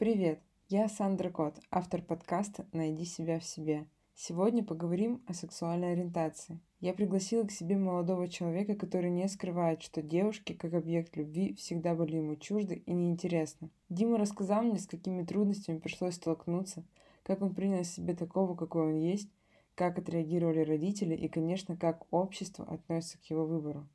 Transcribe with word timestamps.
Привет, 0.00 0.40
я 0.70 0.88
Сандра 0.88 1.28
Кот, 1.28 1.60
автор 1.70 2.00
подкаста 2.00 2.64
«Найди 2.72 3.04
себя 3.04 3.38
в 3.38 3.44
себе». 3.44 3.86
Сегодня 4.14 4.64
поговорим 4.64 5.22
о 5.26 5.34
сексуальной 5.34 5.92
ориентации. 5.92 6.58
Я 6.80 6.94
пригласила 6.94 7.44
к 7.44 7.50
себе 7.50 7.76
молодого 7.76 8.26
человека, 8.26 8.76
который 8.76 9.10
не 9.10 9.28
скрывает, 9.28 9.82
что 9.82 10.00
девушки, 10.00 10.54
как 10.54 10.72
объект 10.72 11.18
любви, 11.18 11.52
всегда 11.52 11.94
были 11.94 12.16
ему 12.16 12.36
чужды 12.36 12.76
и 12.76 12.94
неинтересны. 12.94 13.68
Дима 13.90 14.16
рассказал 14.16 14.62
мне, 14.62 14.78
с 14.78 14.86
какими 14.86 15.22
трудностями 15.22 15.76
пришлось 15.76 16.14
столкнуться, 16.14 16.82
как 17.22 17.42
он 17.42 17.54
принял 17.54 17.84
себе 17.84 18.14
такого, 18.14 18.56
какой 18.56 18.94
он 18.94 18.94
есть, 18.94 19.28
как 19.74 19.98
отреагировали 19.98 20.60
родители 20.60 21.14
и, 21.14 21.28
конечно, 21.28 21.76
как 21.76 22.06
общество 22.10 22.64
относится 22.64 23.18
к 23.18 23.24
его 23.24 23.44
выбору. 23.44 23.86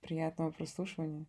Приятного 0.00 0.50
прослушивания. 0.50 1.26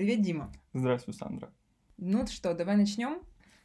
Привет, 0.00 0.22
Дима. 0.22 0.50
Здравствуй, 0.72 1.12
Сандра. 1.12 1.52
Ну 1.98 2.26
что, 2.26 2.54
давай 2.54 2.78
начнем? 2.78 3.20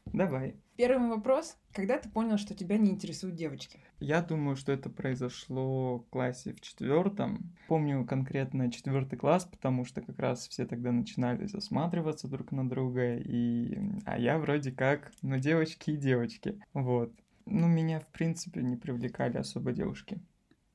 Давай. 0.08 0.58
Первый 0.76 1.08
вопрос. 1.08 1.56
Когда 1.72 1.98
ты 1.98 2.10
понял, 2.10 2.38
что 2.38 2.54
тебя 2.54 2.78
не 2.78 2.92
интересуют 2.92 3.38
девочки? 3.38 3.80
Я 4.02 4.22
думаю, 4.22 4.58
что 4.58 4.74
это 4.74 4.90
произошло 4.90 6.00
в 6.00 6.10
классе 6.10 6.52
в 6.52 6.60
четвертом. 6.60 7.56
Помню 7.70 8.06
конкретно 8.06 8.70
четвертый 8.70 9.16
класс, 9.18 9.46
потому 9.46 9.86
что 9.86 10.02
как 10.02 10.20
раз 10.20 10.46
все 10.50 10.66
тогда 10.66 10.92
начинали 10.92 11.46
засматриваться 11.46 12.28
друг 12.28 12.52
на 12.52 12.68
друга, 12.68 13.16
и... 13.16 13.80
а 14.06 14.20
я 14.20 14.38
вроде 14.38 14.74
как, 14.74 15.14
ну, 15.22 15.38
девочки 15.38 15.92
и 15.92 15.96
девочки. 15.96 16.62
Вот. 16.74 17.14
Ну, 17.46 17.70
меня, 17.70 18.02
в 18.02 18.08
принципе, 18.08 18.62
не 18.62 18.76
привлекали 18.76 19.38
особо 19.38 19.72
девушки. 19.72 20.20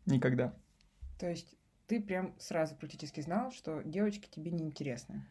Никогда. 0.06 0.54
То 1.18 1.28
есть 1.28 1.54
ты 1.86 2.00
прям 2.00 2.34
сразу 2.38 2.74
практически 2.76 3.20
знал, 3.20 3.52
что 3.52 3.82
девочки 3.82 4.26
тебе 4.30 4.50
не 4.52 4.64
интересны? 4.64 5.26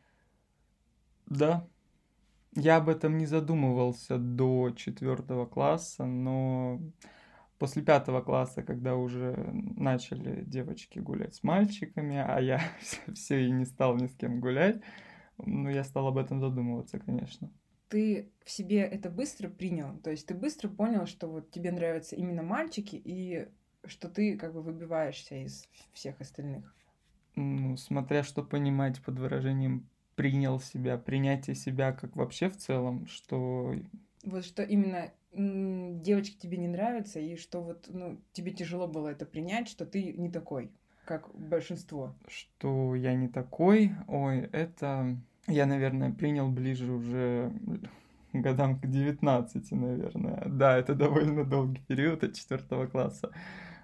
Да. 1.30 1.68
Я 2.56 2.78
об 2.78 2.90
этом 2.90 3.18
не 3.18 3.28
задумывался 3.28 4.18
до 4.18 4.72
четвертого 4.72 5.46
класса, 5.46 6.06
но 6.06 6.82
после 7.60 7.84
пятого 7.84 8.22
класса, 8.22 8.64
когда 8.64 8.96
уже 8.96 9.36
начали 9.54 10.44
девочки 10.44 10.98
гулять 11.00 11.36
с 11.36 11.44
мальчиками, 11.44 12.18
а 12.18 12.40
я 12.40 12.60
все 13.14 13.46
и 13.46 13.52
не 13.52 13.66
стал 13.66 13.96
ни 13.96 14.08
с 14.08 14.16
кем 14.16 14.40
гулять, 14.40 14.82
ну, 15.38 15.70
я 15.70 15.84
стал 15.84 16.08
об 16.08 16.18
этом 16.18 16.40
задумываться, 16.40 17.00
конечно. 17.00 17.52
Ты 17.88 18.32
в 18.44 18.52
себе 18.52 18.82
это 18.82 19.10
быстро 19.10 19.50
принял? 19.50 19.98
То 20.00 20.12
есть 20.12 20.28
ты 20.28 20.34
быстро 20.34 20.70
понял, 20.70 21.06
что 21.06 21.28
вот 21.28 21.52
тебе 21.52 21.72
нравятся 21.72 22.16
именно 22.16 22.44
мальчики, 22.44 22.96
и 22.96 23.48
что 23.86 24.10
ты 24.10 24.38
как 24.38 24.54
бы 24.54 24.62
выбиваешься 24.62 25.36
из 25.36 25.68
всех 25.94 26.20
остальных? 26.20 26.76
Ну, 27.36 27.78
смотря 27.78 28.24
что 28.24 28.44
понимать 28.44 29.02
под 29.02 29.20
выражением 29.20 29.88
принял 30.20 30.60
себя, 30.60 30.98
принятие 30.98 31.56
себя 31.56 31.94
как 31.94 32.18
вообще 32.18 32.50
в 32.50 32.58
целом, 32.58 33.08
что... 33.08 33.74
Вот 34.26 34.44
что 34.44 34.64
именно 34.64 35.14
девочки 35.32 36.36
тебе 36.38 36.58
не 36.58 36.68
нравятся, 36.68 37.22
и 37.22 37.38
что 37.38 37.62
вот 37.62 37.86
ну, 37.88 38.20
тебе 38.34 38.52
тяжело 38.52 38.86
было 38.86 39.08
это 39.08 39.26
принять, 39.26 39.70
что 39.70 39.86
ты 39.86 40.12
не 40.12 40.30
такой, 40.30 40.74
как 41.06 41.34
большинство. 41.34 42.14
Что 42.28 42.96
я 42.96 43.14
не 43.14 43.30
такой, 43.30 43.94
ой, 44.10 44.40
это 44.52 45.16
я, 45.48 45.66
наверное, 45.66 46.12
принял 46.12 46.50
ближе 46.50 46.92
уже 46.92 47.54
годам 48.34 48.78
к 48.78 48.88
19, 48.88 49.72
наверное. 49.72 50.44
Да, 50.48 50.78
это 50.78 50.96
довольно 50.96 51.46
долгий 51.46 51.82
период 51.88 52.26
от 52.26 52.34
четвертого 52.34 52.88
класса 52.88 53.32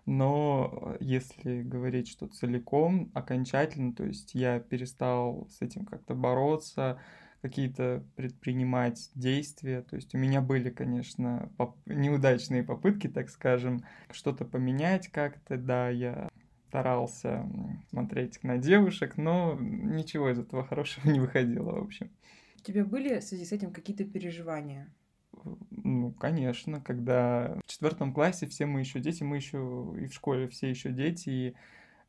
но 0.06 0.96
если 1.00 1.62
говорить, 1.62 2.08
что 2.08 2.28
целиком, 2.28 3.12
окончательно, 3.14 3.94
то 3.94 4.04
есть 4.04 4.36
я 4.36 4.60
перестал 4.60 5.48
с 5.50 5.62
этим 5.62 5.86
как-то 5.86 6.16
бороться, 6.16 7.00
какие-то 7.42 8.04
предпринимать 8.16 9.12
действия. 9.14 9.82
То 9.84 9.96
есть 9.96 10.16
у 10.16 10.18
меня 10.18 10.42
были, 10.42 10.72
конечно, 10.72 11.52
поп- 11.58 11.78
неудачные 11.86 12.64
попытки, 12.64 13.08
так 13.08 13.30
скажем, 13.30 13.84
что-то 14.12 14.46
поменять 14.46 15.10
как-то. 15.10 15.58
Да, 15.58 15.90
я 15.90 16.30
старался 16.70 17.48
смотреть 17.90 18.44
на 18.44 18.58
девушек, 18.58 19.18
но 19.18 19.56
ничего 19.60 20.32
из 20.32 20.40
этого 20.40 20.66
хорошего 20.66 21.10
не 21.10 21.20
выходило, 21.20 21.72
в 21.72 21.84
общем. 21.84 22.10
У 22.60 22.64
тебя 22.64 22.84
были 22.84 23.20
в 23.20 23.24
связи 23.24 23.46
с 23.46 23.52
этим 23.52 23.72
какие-то 23.72 24.06
переживания? 24.06 24.92
Ну, 25.72 26.12
конечно, 26.14 26.82
когда 26.82 27.58
в 27.66 27.70
четвертом 27.70 28.14
классе 28.14 28.48
все 28.48 28.66
мы 28.66 28.80
еще 28.80 29.00
дети, 29.00 29.24
мы 29.24 29.38
еще 29.38 29.94
и 30.00 30.08
в 30.08 30.14
школе 30.14 30.48
все 30.48 30.70
еще 30.70 30.92
дети, 30.92 31.30
и 31.30 31.56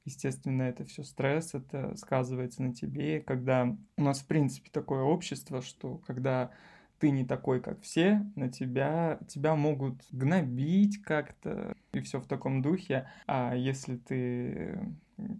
естественно, 0.05 0.63
это 0.63 0.85
все 0.85 1.03
стресс, 1.03 1.55
это 1.55 1.97
сказывается 1.97 2.63
на 2.63 2.75
тебе. 2.75 3.21
Когда 3.21 3.77
у 3.97 4.03
нас, 4.03 4.21
в 4.21 4.27
принципе, 4.27 4.71
такое 4.71 5.03
общество, 5.03 5.61
что 5.61 5.99
когда 6.07 6.51
ты 6.99 7.11
не 7.11 7.27
такой, 7.27 7.61
как 7.61 7.83
все, 7.83 8.25
на 8.37 8.49
тебя, 8.49 9.19
тебя 9.29 9.55
могут 9.55 10.03
гнобить 10.11 11.03
как-то, 11.03 11.75
и 11.93 12.01
все 12.01 12.21
в 12.21 12.27
таком 12.27 12.63
духе. 12.63 13.09
А 13.27 13.55
если 13.55 13.97
ты, 13.97 14.79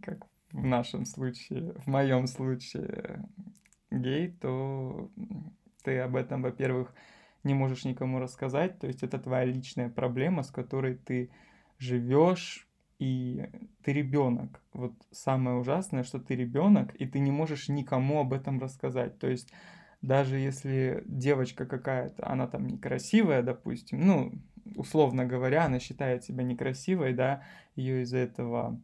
как 0.03 0.27
в 0.53 0.65
нашем 0.65 1.07
случае, 1.07 1.73
в 1.73 1.87
моем 1.87 2.27
случае, 2.27 3.25
гей, 3.91 4.33
то 4.33 5.11
ты 5.83 5.99
об 6.01 6.17
этом, 6.17 6.43
во-первых, 6.43 6.93
не 7.47 7.55
можешь 7.55 7.85
никому 7.85 8.19
рассказать. 8.19 8.79
То 8.79 8.87
есть 8.87 9.03
это 9.03 9.19
твоя 9.19 9.45
личная 9.45 9.89
проблема, 9.89 10.43
с 10.43 10.51
которой 10.51 10.97
ты 10.97 11.31
живешь, 11.79 12.69
и 12.99 13.49
ты 13.83 13.93
ребенок. 13.93 14.61
Вот 14.73 14.93
самое 15.11 15.57
ужасное, 15.57 16.03
что 16.03 16.19
ты 16.19 16.35
ребенок, 16.35 16.95
и 16.95 17.07
ты 17.07 17.19
не 17.19 17.31
можешь 17.31 17.69
никому 17.69 18.21
об 18.21 18.33
этом 18.33 18.59
рассказать. 18.61 19.19
То 19.19 19.29
есть 19.29 19.53
даже 20.03 20.39
если 20.39 21.03
девочка 21.07 21.67
какая-то, 21.67 22.29
она 22.29 22.47
там 22.47 22.67
некрасивая, 22.67 23.43
допустим, 23.43 24.07
ну, 24.07 24.33
условно 24.75 25.25
говоря, 25.25 25.65
она 25.65 25.79
считает 25.79 26.25
себя 26.25 26.45
некрасивой, 26.45 27.13
да, 27.13 27.43
ее 27.77 28.03
из-за 28.03 28.19
этого 28.19 28.81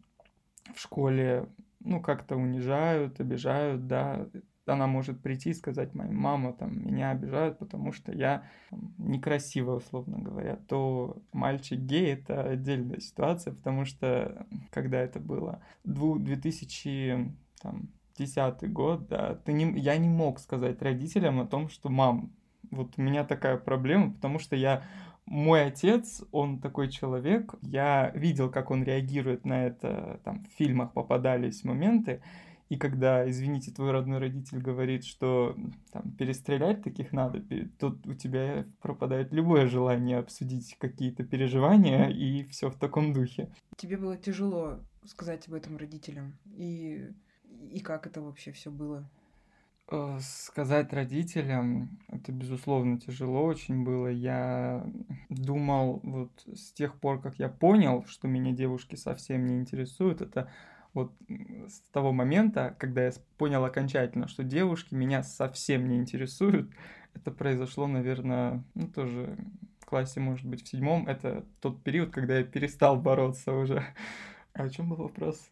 в 0.74 0.80
школе, 0.80 1.48
ну, 1.80 2.00
как-то 2.00 2.36
унижают, 2.36 3.20
обижают, 3.20 3.86
да, 3.86 4.26
она 4.66 4.86
может 4.86 5.20
прийти 5.20 5.50
и 5.50 5.54
сказать, 5.54 5.94
моя 5.94 6.12
мама 6.12 6.52
там 6.52 6.86
меня 6.86 7.10
обижают, 7.10 7.58
потому 7.58 7.92
что 7.92 8.12
я 8.12 8.44
там, 8.70 8.94
некрасивая, 8.98 9.76
условно 9.76 10.18
говоря, 10.18 10.56
то 10.68 11.22
мальчик 11.32 11.80
гей 11.80 12.14
это 12.14 12.42
отдельная 12.42 13.00
ситуация, 13.00 13.54
потому 13.54 13.84
что 13.84 14.46
когда 14.70 15.00
это 15.00 15.20
было 15.20 15.62
2010 15.84 18.72
год, 18.72 19.08
да, 19.08 19.36
ты 19.44 19.52
не, 19.52 19.80
я 19.80 19.96
не 19.96 20.08
мог 20.08 20.38
сказать 20.38 20.80
родителям 20.82 21.40
о 21.40 21.46
том, 21.46 21.68
что 21.68 21.88
мам, 21.88 22.32
вот 22.70 22.94
у 22.96 23.02
меня 23.02 23.24
такая 23.24 23.56
проблема, 23.56 24.12
потому 24.12 24.38
что 24.38 24.56
я 24.56 24.82
мой 25.26 25.66
отец, 25.66 26.22
он 26.32 26.60
такой 26.60 26.90
человек, 26.90 27.54
я 27.62 28.10
видел, 28.14 28.50
как 28.50 28.70
он 28.70 28.82
реагирует 28.82 29.44
на 29.44 29.66
это, 29.66 30.20
там 30.24 30.44
в 30.44 30.58
фильмах 30.58 30.92
попадались 30.92 31.64
моменты, 31.64 32.22
и 32.72 32.78
когда, 32.78 33.28
извините, 33.28 33.70
твой 33.70 33.90
родной 33.90 34.18
родитель 34.18 34.56
говорит, 34.56 35.04
что 35.04 35.54
там, 35.90 36.10
перестрелять 36.12 36.82
таких 36.82 37.12
надо, 37.12 37.44
тут 37.78 38.06
у 38.06 38.14
тебя 38.14 38.64
пропадает 38.80 39.30
любое 39.30 39.66
желание 39.66 40.16
обсудить 40.16 40.78
какие-то 40.78 41.22
переживания 41.22 42.08
и 42.08 42.44
все 42.44 42.70
в 42.70 42.78
таком 42.78 43.12
духе. 43.12 43.50
Тебе 43.76 43.98
было 43.98 44.16
тяжело 44.16 44.80
сказать 45.04 45.48
об 45.48 45.54
этом 45.54 45.76
родителям? 45.76 46.38
И, 46.46 47.10
и 47.70 47.80
как 47.80 48.06
это 48.06 48.22
вообще 48.22 48.52
все 48.52 48.70
было? 48.70 49.06
Э, 49.90 50.18
сказать 50.22 50.94
родителям, 50.94 51.98
это, 52.08 52.32
безусловно, 52.32 52.98
тяжело 52.98 53.44
очень 53.44 53.84
было. 53.84 54.06
Я 54.06 54.90
думал, 55.28 56.00
вот 56.02 56.32
с 56.46 56.72
тех 56.72 56.98
пор, 56.98 57.20
как 57.20 57.38
я 57.38 57.50
понял, 57.50 58.06
что 58.06 58.28
меня 58.28 58.52
девушки 58.52 58.96
совсем 58.96 59.44
не 59.44 59.58
интересуют, 59.58 60.22
это 60.22 60.50
вот 60.94 61.12
с 61.28 61.80
того 61.90 62.12
момента, 62.12 62.76
когда 62.78 63.04
я 63.04 63.12
понял 63.38 63.64
окончательно, 63.64 64.28
что 64.28 64.44
девушки 64.44 64.94
меня 64.94 65.22
совсем 65.22 65.88
не 65.88 65.96
интересуют, 65.96 66.70
это 67.14 67.30
произошло, 67.30 67.86
наверное, 67.86 68.62
ну 68.74 68.88
тоже 68.88 69.36
в 69.80 69.86
классе, 69.86 70.20
может 70.20 70.46
быть, 70.46 70.64
в 70.64 70.68
седьмом. 70.68 71.06
Это 71.06 71.44
тот 71.60 71.82
период, 71.82 72.10
когда 72.10 72.38
я 72.38 72.44
перестал 72.44 73.00
бороться 73.00 73.52
уже. 73.52 73.82
А 74.54 74.64
о 74.64 74.68
чем 74.68 74.90
был 74.90 74.96
вопрос? 74.96 75.50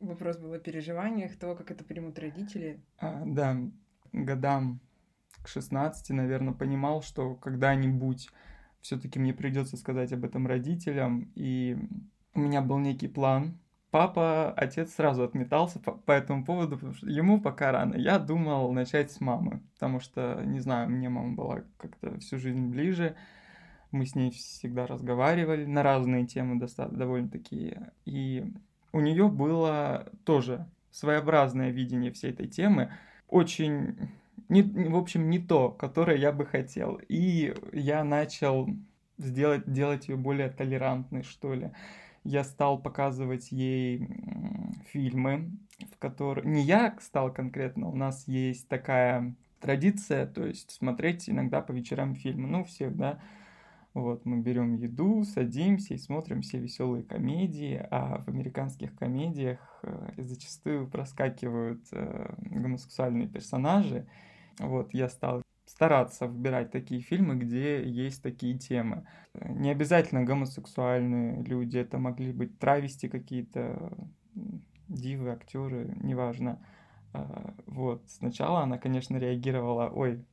Вопрос 0.00 0.38
был 0.38 0.52
о 0.52 0.60
переживаниях, 0.60 1.36
того, 1.36 1.56
как 1.56 1.72
это 1.72 1.82
примут 1.82 2.20
родители. 2.20 2.80
А, 2.98 3.24
да, 3.26 3.56
годам 4.12 4.80
к 5.42 5.48
16, 5.48 6.10
наверное, 6.10 6.54
понимал, 6.54 7.02
что 7.02 7.34
когда-нибудь 7.34 8.28
все-таки 8.80 9.18
мне 9.18 9.34
придется 9.34 9.76
сказать 9.76 10.12
об 10.12 10.24
этом 10.24 10.46
родителям. 10.46 11.30
И 11.34 11.76
у 12.34 12.40
меня 12.40 12.60
был 12.60 12.78
некий 12.78 13.08
план, 13.08 13.58
папа, 13.90 14.52
отец 14.56 14.94
сразу 14.94 15.24
отметался 15.24 15.78
по, 15.78 15.92
по 15.92 16.12
этому 16.12 16.44
поводу, 16.44 16.76
потому 16.76 16.94
что 16.94 17.08
ему 17.08 17.40
пока 17.40 17.72
рано. 17.72 17.94
Я 17.96 18.18
думал 18.18 18.72
начать 18.72 19.10
с 19.10 19.20
мамы, 19.20 19.62
потому 19.74 20.00
что, 20.00 20.42
не 20.44 20.60
знаю, 20.60 20.90
мне 20.90 21.08
мама 21.08 21.34
была 21.34 21.62
как-то 21.78 22.18
всю 22.20 22.38
жизнь 22.38 22.66
ближе. 22.66 23.16
Мы 23.90 24.04
с 24.04 24.14
ней 24.14 24.30
всегда 24.30 24.86
разговаривали 24.86 25.64
на 25.64 25.82
разные 25.82 26.26
темы 26.26 26.60
достаточно 26.60 26.98
довольно 26.98 27.28
такие. 27.28 27.92
И 28.04 28.52
у 28.92 29.00
нее 29.00 29.28
было 29.28 30.06
тоже 30.24 30.66
своеобразное 30.90 31.70
видение 31.70 32.12
всей 32.12 32.32
этой 32.32 32.48
темы. 32.48 32.92
Очень, 33.28 34.10
не, 34.48 34.62
в 34.62 34.96
общем, 34.96 35.30
не 35.30 35.38
то, 35.38 35.70
которое 35.70 36.16
я 36.16 36.32
бы 36.32 36.46
хотел. 36.46 37.00
И 37.08 37.54
я 37.72 38.04
начал 38.04 38.68
сделать, 39.18 39.70
делать 39.70 40.08
ее 40.08 40.16
более 40.16 40.48
толерантной, 40.48 41.22
что 41.22 41.54
ли 41.54 41.70
я 42.24 42.44
стал 42.44 42.80
показывать 42.80 43.52
ей 43.52 44.08
фильмы, 44.90 45.50
в 45.92 45.98
которые... 45.98 46.46
Не 46.46 46.62
я 46.62 46.96
стал 47.00 47.32
конкретно, 47.32 47.88
у 47.88 47.96
нас 47.96 48.26
есть 48.26 48.68
такая 48.68 49.34
традиция, 49.60 50.26
то 50.26 50.44
есть 50.44 50.70
смотреть 50.70 51.28
иногда 51.28 51.60
по 51.60 51.72
вечерам 51.72 52.14
фильмы, 52.14 52.48
ну, 52.48 52.64
всех, 52.64 52.96
да, 52.96 53.18
вот, 53.94 54.24
мы 54.26 54.38
берем 54.38 54.74
еду, 54.74 55.24
садимся 55.24 55.94
и 55.94 55.98
смотрим 55.98 56.42
все 56.42 56.58
веселые 56.58 57.02
комедии, 57.02 57.84
а 57.90 58.22
в 58.22 58.28
американских 58.28 58.94
комедиях 58.94 59.58
э, 59.82 60.12
зачастую 60.18 60.86
проскакивают 60.86 61.84
э, 61.92 62.34
гомосексуальные 62.38 63.26
персонажи. 63.26 64.06
Вот, 64.58 64.92
я 64.94 65.08
стал 65.08 65.42
стараться 65.66 66.26
выбирать 66.26 66.70
такие 66.70 67.00
фильмы, 67.00 67.36
где 67.36 67.86
есть 67.86 68.22
такие 68.22 68.58
темы. 68.58 69.06
Не 69.34 69.70
обязательно 69.70 70.24
гомосексуальные 70.24 71.44
люди, 71.44 71.78
это 71.78 71.98
могли 71.98 72.32
быть 72.32 72.58
травести 72.58 73.08
какие-то, 73.08 73.92
дивы, 74.88 75.30
актеры, 75.30 75.94
неважно. 76.02 76.58
А, 77.12 77.54
вот, 77.66 78.02
сначала 78.08 78.62
она, 78.62 78.78
конечно, 78.78 79.16
реагировала, 79.16 79.90
ой, 79.90 80.24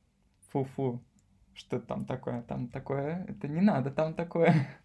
фу-фу, 0.50 1.02
что 1.54 1.80
там 1.80 2.04
такое, 2.06 2.42
там 2.42 2.68
такое, 2.68 3.24
это 3.28 3.48
не 3.48 3.60
надо, 3.60 3.90
там 3.90 4.14
такое. 4.14 4.54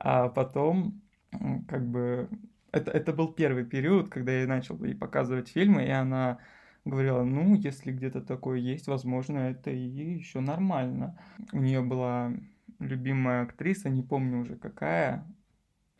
А 0.00 0.28
потом, 0.28 1.02
как 1.66 1.84
бы, 1.84 2.28
это, 2.70 2.92
это 2.92 3.12
был 3.12 3.32
первый 3.32 3.64
период, 3.64 4.08
когда 4.08 4.30
я 4.30 4.46
начал 4.46 4.82
ей 4.84 4.94
показывать 4.94 5.48
фильмы, 5.48 5.84
и 5.84 5.90
она 5.90 6.38
говорила, 6.88 7.22
ну, 7.22 7.54
если 7.54 7.92
где-то 7.92 8.20
такое 8.20 8.58
есть, 8.58 8.88
возможно, 8.88 9.38
это 9.38 9.70
и 9.70 10.14
еще 10.14 10.40
нормально. 10.40 11.18
У 11.52 11.58
нее 11.58 11.82
была 11.82 12.32
любимая 12.78 13.42
актриса, 13.42 13.88
не 13.88 14.02
помню 14.02 14.40
уже 14.40 14.56
какая, 14.56 15.26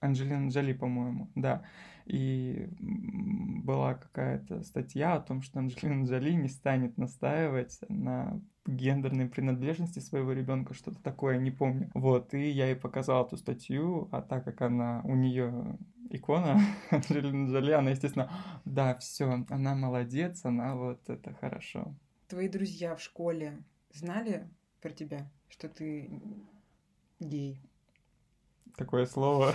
Анджелина 0.01 0.49
Джоли, 0.49 0.73
по-моему, 0.73 1.31
да. 1.35 1.65
И 2.07 2.69
была 2.79 3.95
какая-то 3.95 4.63
статья 4.63 5.15
о 5.15 5.21
том, 5.21 5.43
что 5.43 5.59
Анджелина 5.59 6.05
Джоли 6.05 6.33
не 6.33 6.49
станет 6.49 6.97
настаивать 6.97 7.81
на 7.89 8.41
гендерной 8.67 9.27
принадлежности 9.27 9.99
своего 9.99 10.33
ребенка, 10.33 10.75
что-то 10.75 11.03
такое, 11.03 11.39
не 11.39 11.51
помню. 11.51 11.91
Вот, 11.95 12.35
и 12.35 12.49
я 12.51 12.67
ей 12.67 12.77
показал 12.77 13.27
эту 13.27 13.37
статью, 13.37 14.09
а 14.13 14.23
так 14.23 14.45
как 14.45 14.63
она, 14.63 15.01
у 15.05 15.15
нее 15.15 15.77
икона 16.11 16.61
Анджелина 16.91 17.51
Джоли, 17.51 17.73
она, 17.73 17.91
естественно, 17.91 18.31
да, 18.65 18.97
все, 18.97 19.45
она 19.49 19.75
молодец, 19.75 20.45
она 20.45 20.75
вот 20.75 21.09
это 21.09 21.35
хорошо. 21.35 21.95
Твои 22.29 22.49
друзья 22.49 22.95
в 22.95 23.03
школе 23.03 23.63
знали 23.93 24.49
про 24.81 24.91
тебя, 24.91 25.31
что 25.49 25.69
ты 25.69 26.11
гей? 27.21 27.61
Такое 28.77 29.07
слово. 29.07 29.55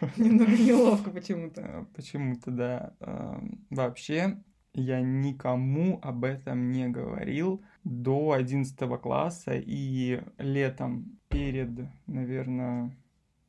Немного 0.16 0.52
неловко 0.52 1.10
почему-то. 1.10 1.60
Э, 1.60 1.84
почему-то, 1.94 2.50
да. 2.50 2.94
Эм, 3.00 3.66
вообще, 3.70 4.38
я 4.74 5.00
никому 5.00 5.98
об 6.02 6.24
этом 6.24 6.70
не 6.70 6.88
говорил 6.88 7.64
до 7.82 8.32
11 8.32 9.00
класса 9.00 9.52
и 9.54 10.22
летом 10.38 11.18
перед, 11.28 11.70
наверное, 12.06 12.96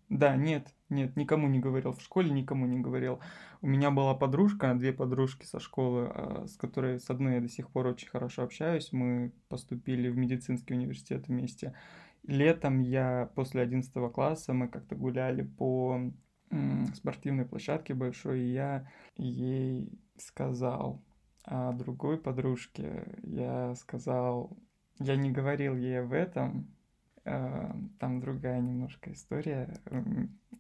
да, 0.10 0.36
нет, 0.36 0.74
нет, 0.92 1.16
никому 1.16 1.48
не 1.48 1.60
говорил 1.60 1.94
в 1.94 2.02
школе, 2.02 2.30
никому 2.32 2.66
не 2.68 2.80
говорил. 2.80 3.20
У 3.62 3.68
меня 3.68 3.90
была 3.92 4.14
подружка, 4.14 4.74
две 4.76 4.94
подружки 4.94 5.46
со 5.46 5.60
школы, 5.60 6.12
а, 6.14 6.46
с 6.48 6.58
которой 6.58 7.00
с 7.00 7.10
одной 7.10 7.36
я 7.36 7.42
до 7.42 7.50
сих 7.50 7.70
пор 7.70 7.88
очень 7.88 8.10
хорошо 8.10 8.44
общаюсь. 8.44 8.92
Мы 8.92 9.32
поступили 9.50 10.10
в 10.10 10.18
медицинский 10.18 10.74
университет 10.74 11.28
вместе. 11.28 11.74
Летом 12.28 12.82
я 12.82 13.32
после 13.36 13.62
11 13.62 14.12
класса 14.12 14.54
мы 14.54 14.68
как-то 14.68 14.96
гуляли 14.96 15.42
по 15.44 16.12
спортивной 16.96 17.46
площадке 17.46 17.94
большой, 17.94 18.42
и 18.42 18.52
я 18.52 18.86
ей 19.16 19.98
сказал, 20.18 21.02
а 21.44 21.72
другой 21.72 22.18
подружке 22.18 23.18
я 23.24 23.74
сказал, 23.76 24.58
я 25.00 25.16
не 25.16 25.32
говорил 25.32 25.76
ей 25.76 26.02
об 26.02 26.14
этом, 26.14 26.68
там 27.24 28.20
другая 28.20 28.62
немножко 28.62 29.12
история. 29.12 29.78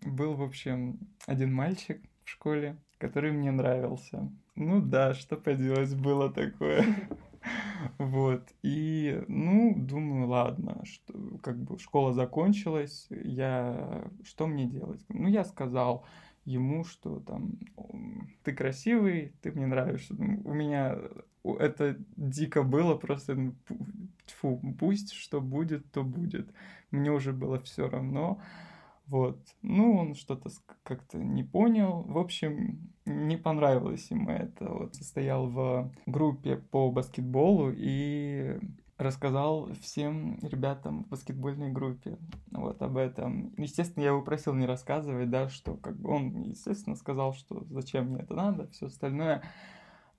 Был, 0.05 0.35
в 0.35 0.43
общем, 0.43 0.99
один 1.25 1.53
мальчик 1.53 2.01
в 2.23 2.29
школе, 2.29 2.77
который 2.97 3.31
мне 3.31 3.51
нравился. 3.51 4.31
Ну 4.55 4.81
да, 4.81 5.13
что 5.13 5.37
поделать, 5.37 5.95
было 5.95 6.31
такое. 6.31 6.85
Вот, 7.97 8.47
и, 8.61 9.23
ну, 9.27 9.73
думаю, 9.75 10.27
ладно, 10.27 10.83
что, 10.85 11.13
как 11.41 11.57
бы 11.57 11.79
школа 11.79 12.13
закончилась, 12.13 13.07
я, 13.09 14.03
что 14.23 14.45
мне 14.45 14.67
делать? 14.67 15.03
Ну, 15.09 15.27
я 15.27 15.43
сказал 15.43 16.05
ему, 16.45 16.83
что 16.83 17.19
там, 17.19 17.59
ты 18.43 18.53
красивый, 18.53 19.33
ты 19.41 19.51
мне 19.51 19.67
нравишься. 19.67 20.15
У 20.15 20.53
меня 20.53 20.97
это 21.43 21.97
дико 22.15 22.63
было, 22.63 22.95
просто 22.95 23.35
ну, 23.35 23.55
фу, 24.39 24.61
пусть 24.79 25.13
что 25.13 25.41
будет, 25.41 25.91
то 25.91 26.03
будет. 26.03 26.53
Мне 26.91 27.11
уже 27.11 27.33
было 27.33 27.59
все 27.59 27.87
равно. 27.87 28.39
Вот. 29.07 29.39
Ну, 29.61 29.97
он 29.97 30.15
что-то 30.15 30.49
как-то 30.83 31.17
не 31.17 31.43
понял. 31.43 32.03
В 32.03 32.17
общем, 32.17 32.93
не 33.05 33.37
понравилось 33.37 34.09
ему 34.09 34.29
это. 34.29 34.69
Вот 34.69 34.95
состоял 34.95 35.47
в 35.47 35.91
группе 36.05 36.57
по 36.57 36.91
баскетболу 36.91 37.71
и 37.75 38.57
рассказал 39.01 39.69
всем 39.81 40.39
ребятам 40.41 41.03
в 41.03 41.09
баскетбольной 41.09 41.71
группе 41.71 42.17
вот 42.51 42.81
об 42.81 42.97
этом. 42.97 43.53
Естественно, 43.57 44.03
я 44.03 44.09
его 44.09 44.21
просил 44.21 44.53
не 44.53 44.65
рассказывать, 44.65 45.29
да, 45.29 45.49
что 45.49 45.75
как 45.75 45.97
бы 45.97 46.09
он, 46.11 46.41
естественно, 46.43 46.95
сказал, 46.95 47.33
что 47.33 47.65
зачем 47.69 48.07
мне 48.07 48.21
это 48.21 48.33
надо, 48.33 48.67
все 48.69 48.87
остальное. 48.87 49.43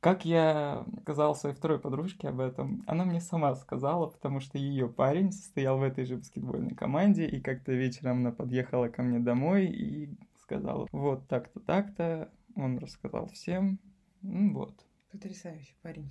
Как 0.01 0.25
я 0.25 0.85
сказал 1.03 1.37
своей 1.37 1.55
второй 1.55 1.79
подружке 1.79 2.29
об 2.29 2.41
этом, 2.41 2.83
она 2.89 3.05
мне 3.05 3.21
сама 3.21 3.55
сказала, 3.55 4.09
потому 4.09 4.41
что 4.41 4.59
ее 4.59 4.89
парень 4.89 5.31
состоял 5.31 5.79
в 5.79 5.83
этой 5.85 6.05
же 6.05 6.17
баскетбольной 6.17 6.75
команде, 6.75 7.25
и 7.25 7.41
как-то 7.41 7.73
вечером 7.73 8.19
она 8.19 8.33
подъехала 8.33 8.89
ко 8.89 9.05
мне 9.05 9.21
домой 9.21 9.67
и 9.67 10.13
сказала, 10.41 10.89
вот 10.91 11.29
так-то, 11.29 11.61
так-то, 11.61 12.33
он 12.57 12.79
рассказал 12.79 13.29
всем, 13.29 13.79
ну 14.23 14.53
вот. 14.55 14.75
Потрясающий 15.13 15.77
парень. 15.83 16.11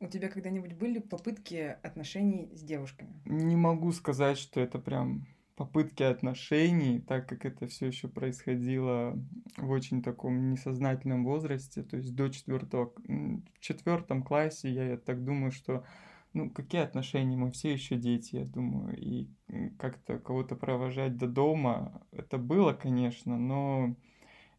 У 0.00 0.06
тебя 0.06 0.28
когда-нибудь 0.28 0.74
были 0.74 1.00
попытки 1.00 1.76
отношений 1.82 2.50
с 2.54 2.62
девушками? 2.62 3.20
Не 3.24 3.56
могу 3.56 3.90
сказать, 3.92 4.38
что 4.38 4.60
это 4.60 4.78
прям 4.78 5.26
попытки 5.56 6.04
отношений, 6.04 7.00
так 7.00 7.28
как 7.28 7.44
это 7.44 7.66
все 7.66 7.86
еще 7.86 8.06
происходило 8.06 9.18
в 9.56 9.70
очень 9.70 10.02
таком 10.04 10.50
несознательном 10.50 11.24
возрасте, 11.24 11.82
то 11.82 11.96
есть 11.96 12.14
до 12.14 12.28
четвертого, 12.28 12.92
в 12.96 13.58
четвертом 13.58 14.22
классе, 14.22 14.70
я, 14.70 14.90
я 14.90 14.96
так 14.96 15.24
думаю, 15.24 15.50
что 15.50 15.84
ну, 16.32 16.48
какие 16.48 16.82
отношения, 16.82 17.36
мы 17.36 17.50
все 17.50 17.72
еще 17.72 17.96
дети, 17.96 18.36
я 18.36 18.44
думаю, 18.44 18.96
и 18.96 19.28
как-то 19.78 20.20
кого-то 20.20 20.54
провожать 20.54 21.16
до 21.16 21.26
дома, 21.26 22.06
это 22.12 22.38
было, 22.38 22.72
конечно, 22.72 23.36
но 23.36 23.96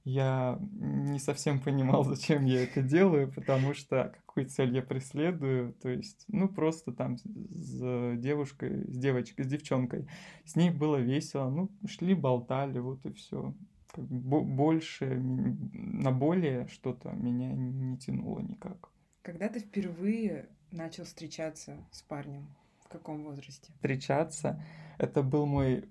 я 0.10 0.60
не 0.80 1.20
совсем 1.20 1.60
понимал, 1.60 2.04
зачем 2.16 2.46
я 2.46 2.64
это 2.64 2.82
делаю, 2.82 3.32
потому 3.32 3.74
что 3.74 4.14
какую 4.26 4.48
цель 4.48 4.76
я 4.76 4.82
преследую, 4.82 5.74
то 5.74 5.90
есть, 5.90 6.26
ну, 6.28 6.50
просто 6.50 6.92
там 6.92 7.18
с 7.18 8.18
девушкой, 8.18 8.92
с 8.92 8.98
девочкой, 8.98 9.46
с 9.46 9.48
девчонкой, 9.48 10.08
с 10.46 10.56
ней 10.56 10.72
было 10.72 10.98
весело, 10.98 11.50
ну, 11.50 11.70
шли, 11.88 12.14
болтали, 12.14 12.80
вот 12.80 13.06
и 13.06 13.14
все. 13.14 13.54
Как 13.92 14.06
бы 14.06 14.44
больше, 14.44 15.20
на 15.20 16.12
более 16.12 16.68
что-то 16.68 17.12
меня 17.12 17.52
не 17.52 17.98
тянуло 17.98 18.40
никак. 18.40 18.92
Когда 19.24 19.50
ты 19.50 19.60
впервые 19.60 20.50
начал 20.72 21.04
встречаться 21.06 21.78
с 21.92 22.02
парнем? 22.04 22.48
В 22.86 22.88
каком 22.88 23.24
возрасте? 23.24 23.72
Встречаться? 23.76 24.64
Это 24.98 25.22
был 25.24 25.46
мой, 25.46 25.90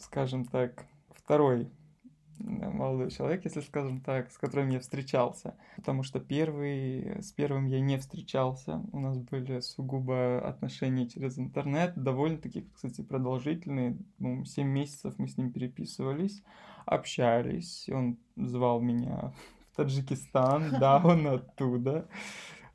скажем 0.00 0.44
так, 0.44 0.86
второй 1.10 1.70
молодой 2.38 3.10
человек, 3.10 3.44
если 3.44 3.60
скажем 3.60 4.00
так, 4.00 4.30
с 4.30 4.38
которым 4.38 4.68
я 4.70 4.80
встречался. 4.80 5.56
Потому 5.76 6.02
что 6.02 6.20
первый, 6.20 7.22
с 7.22 7.32
первым 7.32 7.66
я 7.66 7.80
не 7.80 7.98
встречался. 7.98 8.82
У 8.92 9.00
нас 9.00 9.18
были 9.18 9.60
сугубо 9.60 10.40
отношения 10.40 11.08
через 11.08 11.38
интернет, 11.38 11.92
довольно-таки, 11.96 12.66
кстати, 12.74 13.02
продолжительные. 13.02 13.96
Ну, 14.18 14.44
7 14.44 14.66
месяцев 14.66 15.14
мы 15.18 15.28
с 15.28 15.36
ним 15.36 15.52
переписывались, 15.52 16.42
общались. 16.86 17.88
Он 17.92 18.18
звал 18.36 18.80
меня 18.80 19.32
в 19.72 19.76
Таджикистан, 19.76 20.76
да, 20.80 21.00
он 21.04 21.26
оттуда. 21.26 22.08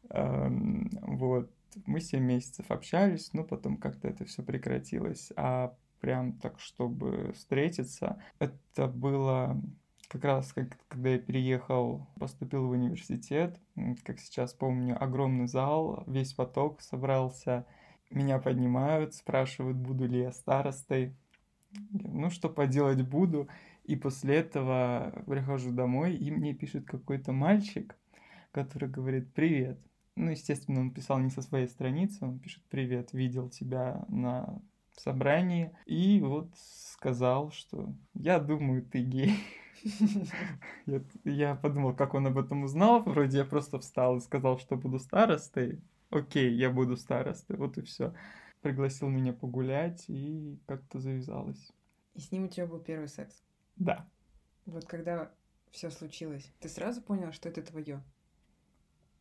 Эм, 0.10 0.90
вот. 1.02 1.50
Мы 1.86 2.02
7 2.02 2.22
месяцев 2.24 2.72
общались, 2.72 3.32
но 3.34 3.44
потом 3.44 3.78
как-то 3.78 4.08
это 4.08 4.26
все 4.26 4.42
прекратилось. 4.42 5.32
А 5.36 5.76
прям 6.00 6.34
так, 6.34 6.60
чтобы 6.60 7.34
встретиться. 7.34 8.22
Это 8.40 8.88
было 8.88 9.62
как 10.10 10.24
раз, 10.24 10.54
как, 10.54 10.78
когда 10.88 11.10
я 11.12 11.20
переехал, 11.20 12.08
поступил 12.20 12.68
в 12.68 12.72
университет, 12.72 13.60
как 14.04 14.20
сейчас 14.20 14.54
помню, 14.54 15.02
огромный 15.02 15.48
зал, 15.48 16.04
весь 16.08 16.34
поток 16.34 16.82
собрался, 16.82 17.66
меня 18.10 18.40
поднимают, 18.40 19.14
спрашивают, 19.14 19.78
буду 19.78 20.08
ли 20.08 20.22
я 20.22 20.32
старостой. 20.32 21.16
Ну, 21.92 22.32
что 22.32 22.50
поделать 22.50 23.04
буду. 23.04 23.48
И 23.84 23.96
после 23.96 24.38
этого 24.38 25.24
прихожу 25.28 25.72
домой, 25.72 26.16
и 26.16 26.32
мне 26.32 26.54
пишет 26.54 26.86
какой-то 26.86 27.32
мальчик, 27.32 27.96
который 28.52 28.90
говорит 28.90 29.32
«Привет». 29.34 29.80
Ну, 30.16 30.32
естественно, 30.32 30.82
он 30.82 30.92
писал 30.92 31.20
не 31.20 31.30
со 31.30 31.42
своей 31.42 31.68
страницы, 31.68 32.26
он 32.26 32.40
пишет 32.40 32.64
«Привет, 32.70 33.14
видел 33.14 33.50
тебя 33.50 34.06
на 34.10 34.60
собрании 35.00 35.76
и 35.86 36.22
вот 36.22 36.50
сказал, 36.56 37.52
что 37.52 37.94
я 38.14 38.40
думаю, 38.40 38.84
ты 38.84 39.02
гей. 39.02 39.36
Я, 40.86 41.02
я 41.24 41.56
подумал, 41.56 41.96
как 41.96 42.14
он 42.14 42.28
об 42.28 42.38
этом 42.38 42.64
узнал. 42.64 43.02
Вроде 43.04 43.38
я 43.38 43.46
просто 43.46 43.80
встал 43.80 44.18
и 44.18 44.20
сказал, 44.20 44.60
что 44.60 44.76
буду 44.76 45.00
старостой. 45.00 45.80
Окей, 46.10 46.54
я 46.54 46.70
буду 46.70 46.98
старостой, 46.98 47.56
вот 47.56 47.78
и 47.78 47.82
все. 47.82 48.14
Пригласил 48.62 49.08
меня 49.08 49.32
погулять, 49.32 50.04
и 50.10 50.60
как-то 50.66 51.00
завязалось. 51.00 51.72
И 52.14 52.20
с 52.20 52.30
ним 52.32 52.46
у 52.46 52.48
тебя 52.50 52.68
был 52.68 52.80
первый 52.80 53.08
секс? 53.08 53.42
Да. 53.78 54.06
Вот 54.66 54.84
когда 54.86 55.32
все 55.72 55.90
случилось, 55.92 56.52
ты 56.60 56.68
сразу 56.68 57.02
понял, 57.02 57.32
что 57.32 57.48
это 57.48 57.62
твое? 57.62 58.04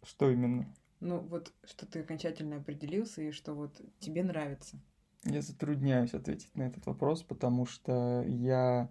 Что 0.02 0.30
именно? 0.30 0.74
Ну, 1.00 1.20
вот 1.20 1.52
что 1.64 1.86
ты 1.86 2.00
окончательно 2.00 2.56
определился 2.56 3.22
и 3.22 3.30
что 3.30 3.54
вот 3.54 3.80
тебе 4.00 4.24
нравится. 4.24 4.80
Я 5.24 5.42
затрудняюсь 5.42 6.14
ответить 6.14 6.54
на 6.54 6.62
этот 6.62 6.86
вопрос, 6.86 7.22
потому 7.22 7.66
что 7.66 8.24
я, 8.26 8.88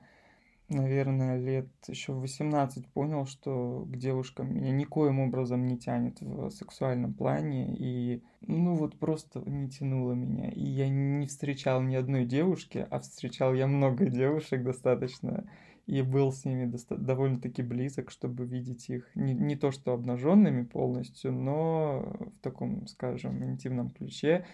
наверное, 0.68 1.40
лет 1.40 1.68
еще 1.88 2.12
в 2.12 2.20
18 2.20 2.86
понял, 2.88 3.26
что 3.26 3.86
к 3.90 3.96
девушкам 3.96 4.54
меня 4.54 4.72
никоим 4.72 5.20
образом 5.20 5.66
не 5.66 5.78
тянет 5.78 6.20
в 6.20 6.50
сексуальном 6.50 7.14
плане, 7.14 7.74
и 7.78 8.22
ну 8.42 8.76
вот 8.76 9.00
просто 9.00 9.40
не 9.50 9.70
тянуло 9.70 10.14
меня. 10.14 10.50
И 10.50 10.64
я 10.64 10.90
не 10.90 11.28
встречал 11.28 11.82
ни 11.82 11.96
одной 11.96 12.26
девушки, 12.26 12.86
а 12.90 13.00
встречал 13.00 13.54
я 13.54 13.66
много 13.66 14.08
девушек 14.08 14.64
достаточно, 14.64 15.50
и 15.86 16.02
был 16.02 16.34
с 16.34 16.44
ними 16.44 16.66
доста- 16.66 16.98
довольно-таки 16.98 17.64
близок, 17.64 18.12
чтобы 18.12 18.46
видеть 18.46 18.90
их 18.90 19.10
не, 19.16 19.34
не 19.34 19.56
то 19.56 19.72
что 19.72 19.94
обнаженными 19.94 20.64
полностью, 20.64 21.32
но 21.32 22.18
в 22.36 22.40
таком, 22.42 22.86
скажем, 22.88 23.42
интимном 23.46 23.90
ключе. 23.92 24.46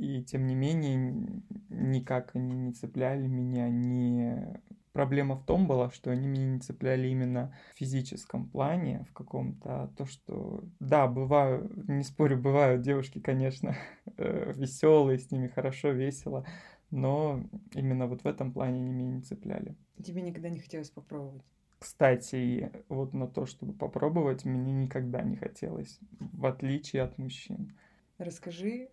И 0.00 0.22
тем 0.22 0.46
не 0.46 0.54
менее, 0.54 1.42
никак 1.68 2.34
они 2.34 2.54
не 2.54 2.72
цепляли 2.72 3.26
меня, 3.26 3.68
не... 3.68 4.58
Проблема 4.92 5.36
в 5.36 5.44
том 5.44 5.66
была, 5.66 5.90
что 5.90 6.10
они 6.10 6.26
меня 6.26 6.46
не 6.46 6.58
цепляли 6.58 7.08
именно 7.08 7.54
в 7.74 7.78
физическом 7.78 8.48
плане, 8.48 9.04
в 9.10 9.12
каком-то, 9.12 9.82
а 9.82 9.88
то, 9.88 10.06
что, 10.06 10.64
да, 10.80 11.06
бывают, 11.06 11.86
не 11.86 12.02
спорю, 12.02 12.38
бывают 12.38 12.80
девушки, 12.80 13.20
конечно, 13.20 13.76
э, 14.16 14.54
веселые, 14.56 15.18
с 15.18 15.30
ними 15.30 15.48
хорошо, 15.48 15.90
весело, 15.90 16.46
но 16.90 17.44
именно 17.74 18.06
вот 18.06 18.22
в 18.22 18.26
этом 18.26 18.54
плане 18.54 18.80
они 18.80 18.92
меня 18.92 19.16
не 19.16 19.20
цепляли. 19.20 19.76
Тебе 20.02 20.22
никогда 20.22 20.48
не 20.48 20.60
хотелось 20.60 20.90
попробовать? 20.90 21.44
Кстати, 21.78 22.72
вот 22.88 23.12
на 23.12 23.28
то, 23.28 23.44
чтобы 23.44 23.74
попробовать, 23.74 24.46
мне 24.46 24.72
никогда 24.72 25.20
не 25.20 25.36
хотелось, 25.36 26.00
в 26.18 26.46
отличие 26.46 27.02
от 27.02 27.18
мужчин. 27.18 27.76
Расскажи 28.16 28.88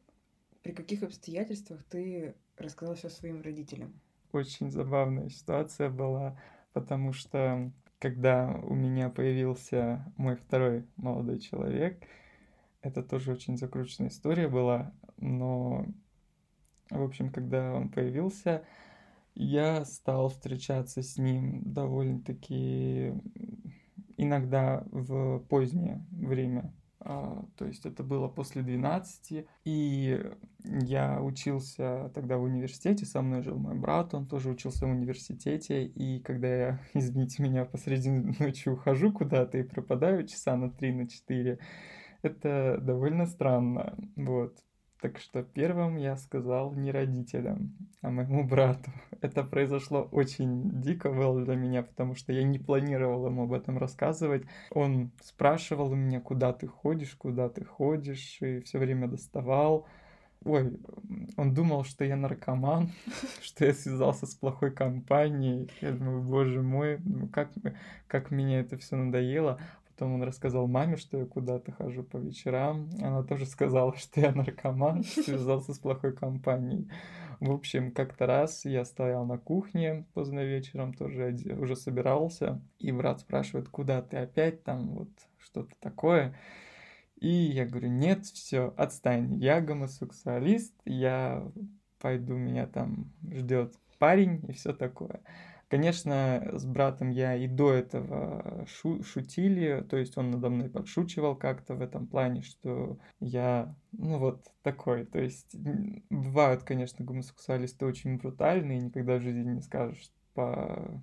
при 0.68 0.74
каких 0.74 1.02
обстоятельствах 1.02 1.82
ты 1.86 2.36
рассказал 2.58 2.96
все 2.96 3.08
своим 3.08 3.42
родителям? 3.42 4.02
Очень 4.34 4.70
забавная 4.70 5.30
ситуация 5.30 5.90
была, 5.90 6.38
потому 6.74 7.14
что 7.14 7.72
когда 8.00 8.52
у 8.64 8.74
меня 8.74 9.10
появился 9.10 10.12
мой 10.18 10.36
второй 10.36 10.86
молодой 10.98 11.40
человек, 11.40 12.04
это 12.82 13.02
тоже 13.02 13.32
очень 13.32 13.56
закрученная 13.56 14.10
история 14.10 14.50
была, 14.50 14.94
но, 15.16 15.86
в 16.90 17.02
общем, 17.02 17.32
когда 17.32 17.74
он 17.74 17.88
появился, 17.88 18.66
я 19.36 19.86
стал 19.86 20.28
встречаться 20.28 21.02
с 21.02 21.18
ним 21.18 21.62
довольно-таки 21.64 23.14
иногда 24.18 24.84
в 24.92 25.40
позднее 25.48 26.06
время 26.12 26.74
то 27.08 27.66
есть 27.66 27.86
это 27.86 28.04
было 28.04 28.28
после 28.28 28.62
12, 28.62 29.46
и 29.64 30.22
я 30.66 31.22
учился 31.22 32.12
тогда 32.14 32.38
в 32.38 32.44
университете, 32.44 33.06
со 33.06 33.22
мной 33.22 33.44
жил 33.44 33.58
мой 33.58 33.76
брат, 33.76 34.14
он 34.14 34.28
тоже 34.28 34.50
учился 34.50 34.86
в 34.86 34.90
университете, 34.90 35.86
и 35.86 36.20
когда 36.20 36.48
я, 36.48 36.80
извините 36.94 37.44
меня, 37.44 37.64
посреди 37.64 38.10
ночи 38.10 38.68
ухожу 38.70 39.14
куда-то 39.14 39.58
и 39.58 39.64
пропадаю 39.64 40.28
часа 40.28 40.58
на 40.58 40.70
3, 40.70 40.94
на 40.94 41.08
4, 41.08 41.60
это 42.24 42.78
довольно 42.82 43.26
странно, 43.26 43.98
вот. 44.18 44.58
Так 45.08 45.20
что 45.20 45.42
первым 45.42 45.96
я 45.96 46.18
сказал 46.18 46.74
не 46.74 46.92
родителям, 46.92 47.72
а 48.02 48.10
моему 48.10 48.44
брату. 48.44 48.92
Это 49.22 49.42
произошло 49.44 50.10
очень 50.12 50.82
дико 50.82 51.10
было 51.14 51.46
для 51.46 51.56
меня, 51.56 51.82
потому 51.82 52.14
что 52.14 52.34
я 52.34 52.44
не 52.44 52.60
планировал 52.60 53.28
ему 53.28 53.44
об 53.44 53.54
этом 53.54 53.78
рассказывать. 53.78 54.44
Он 54.70 55.12
спрашивал 55.24 55.94
у 55.94 55.96
меня, 55.96 56.20
куда 56.20 56.52
ты 56.52 56.68
ходишь, 56.68 57.16
куда 57.16 57.48
ты 57.48 57.64
ходишь, 57.64 58.40
и 58.42 58.60
все 58.60 58.80
время 58.80 59.08
доставал. 59.08 59.88
Ой, 60.44 60.78
он 61.38 61.54
думал, 61.54 61.86
что 61.86 62.04
я 62.04 62.18
наркоман, 62.18 62.90
что 63.42 63.64
я 63.66 63.74
связался 63.74 64.26
с 64.26 64.36
плохой 64.36 64.72
компанией. 64.72 65.70
Я 65.80 65.94
думаю, 65.94 66.22
боже 66.22 66.62
мой, 66.62 67.00
ну 67.06 67.30
как, 67.30 67.50
как 68.08 68.30
меня 68.30 68.60
это 68.60 68.78
все 68.78 68.98
надоело. 68.98 69.58
Потом 69.98 70.14
он 70.14 70.24
рассказал 70.24 70.68
маме, 70.68 70.96
что 70.96 71.18
я 71.18 71.26
куда-то 71.26 71.72
хожу 71.72 72.04
по 72.04 72.18
вечерам. 72.18 72.88
Она 73.02 73.24
тоже 73.24 73.48
сказала, 73.48 73.96
что 73.98 74.22
я 74.22 74.32
наркоман, 74.32 75.04
связался 75.04 75.74
с 75.74 75.80
плохой 75.80 76.16
компанией. 76.16 76.88
В 77.40 77.52
общем, 77.52 77.92
как-то 77.92 78.28
раз 78.28 78.64
я 78.66 78.86
стоял 78.86 79.26
на 79.26 79.40
кухне 79.40 80.06
поздно 80.14 80.44
вечером, 80.44 80.94
тоже 80.94 81.36
уже 81.60 81.76
собирался, 81.76 82.62
и 82.78 82.92
брат 82.92 83.22
спрашивает, 83.22 83.70
куда 83.70 84.04
ты 84.04 84.18
опять 84.18 84.64
там, 84.64 84.90
вот 84.90 85.10
что-то 85.40 85.74
такое. 85.80 86.38
И 87.20 87.30
я 87.30 87.66
говорю, 87.66 87.90
нет, 87.90 88.24
все, 88.28 88.76
отстань, 88.78 89.34
я 89.42 89.62
гомосексуалист, 89.62 90.76
я 90.86 91.44
пойду, 92.00 92.36
меня 92.36 92.68
там 92.68 93.12
ждет 93.32 93.74
парень 93.98 94.46
и 94.48 94.54
все 94.54 94.74
такое. 94.74 95.22
Конечно, 95.70 96.50
с 96.54 96.66
братом 96.66 97.10
я 97.10 97.36
и 97.36 97.46
до 97.46 97.74
этого 97.74 98.66
шу 98.68 99.04
шутили, 99.04 99.86
то 99.90 99.98
есть 99.98 100.18
он 100.18 100.32
надо 100.32 100.50
мной 100.50 100.70
подшучивал 100.70 101.36
как-то 101.36 101.76
в 101.76 101.82
этом 101.82 102.08
плане, 102.08 102.42
что 102.42 102.98
я, 103.20 103.76
ну 103.92 104.18
вот 104.18 104.46
такой, 104.64 105.06
то 105.06 105.20
есть 105.20 105.58
бывают, 106.10 106.64
конечно, 106.64 107.04
гомосексуалисты 107.04 107.86
очень 107.86 108.18
брутальные, 108.18 108.80
никогда 108.80 109.18
в 109.18 109.22
жизни 109.22 109.56
не 109.56 109.62
скажешь 109.62 110.10
по 110.34 111.02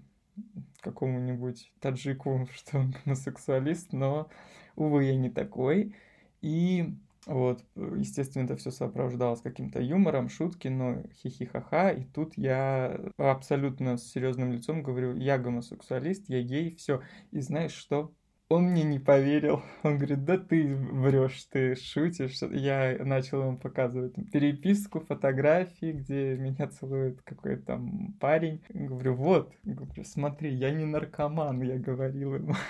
какому-нибудь 0.80 1.70
таджику, 1.80 2.48
что 2.54 2.78
он 2.78 2.94
гомосексуалист, 3.04 3.92
но, 3.92 4.30
увы, 4.76 5.04
я 5.04 5.16
не 5.16 5.28
такой. 5.28 5.94
И 6.40 6.96
вот, 7.26 7.64
естественно, 7.74 8.44
это 8.44 8.56
все 8.56 8.70
сопровождалось 8.70 9.40
каким-то 9.40 9.80
юмором, 9.80 10.28
шутки, 10.28 10.68
но 10.68 11.02
хихихаха. 11.14 11.90
И 11.90 12.04
тут 12.04 12.36
я 12.36 13.00
абсолютно 13.16 13.96
с 13.96 14.10
серьезным 14.10 14.52
лицом 14.52 14.82
говорю, 14.82 15.16
я 15.16 15.38
гомосексуалист, 15.38 16.28
я 16.28 16.42
гей, 16.42 16.74
все. 16.76 17.02
И 17.30 17.40
знаешь 17.40 17.72
что? 17.72 18.12
Он 18.50 18.64
мне 18.64 18.82
не 18.82 18.98
поверил. 18.98 19.62
Он 19.82 19.96
говорит, 19.96 20.24
да 20.24 20.36
ты 20.36 20.76
врешь, 20.76 21.44
ты 21.44 21.74
шутишь. 21.76 22.42
Я 22.42 22.98
начал 23.02 23.42
ему 23.42 23.58
показывать 23.58 24.14
переписку, 24.30 25.00
фотографии, 25.00 25.92
где 25.92 26.36
меня 26.36 26.68
целует 26.68 27.22
какой-то 27.22 27.64
там 27.64 28.12
парень. 28.20 28.62
Говорю, 28.68 29.14
вот, 29.14 29.54
говорю, 29.62 30.04
смотри, 30.04 30.52
я 30.54 30.70
не 30.72 30.84
наркоман, 30.84 31.62
я 31.62 31.78
говорил 31.78 32.34
ему. 32.34 32.54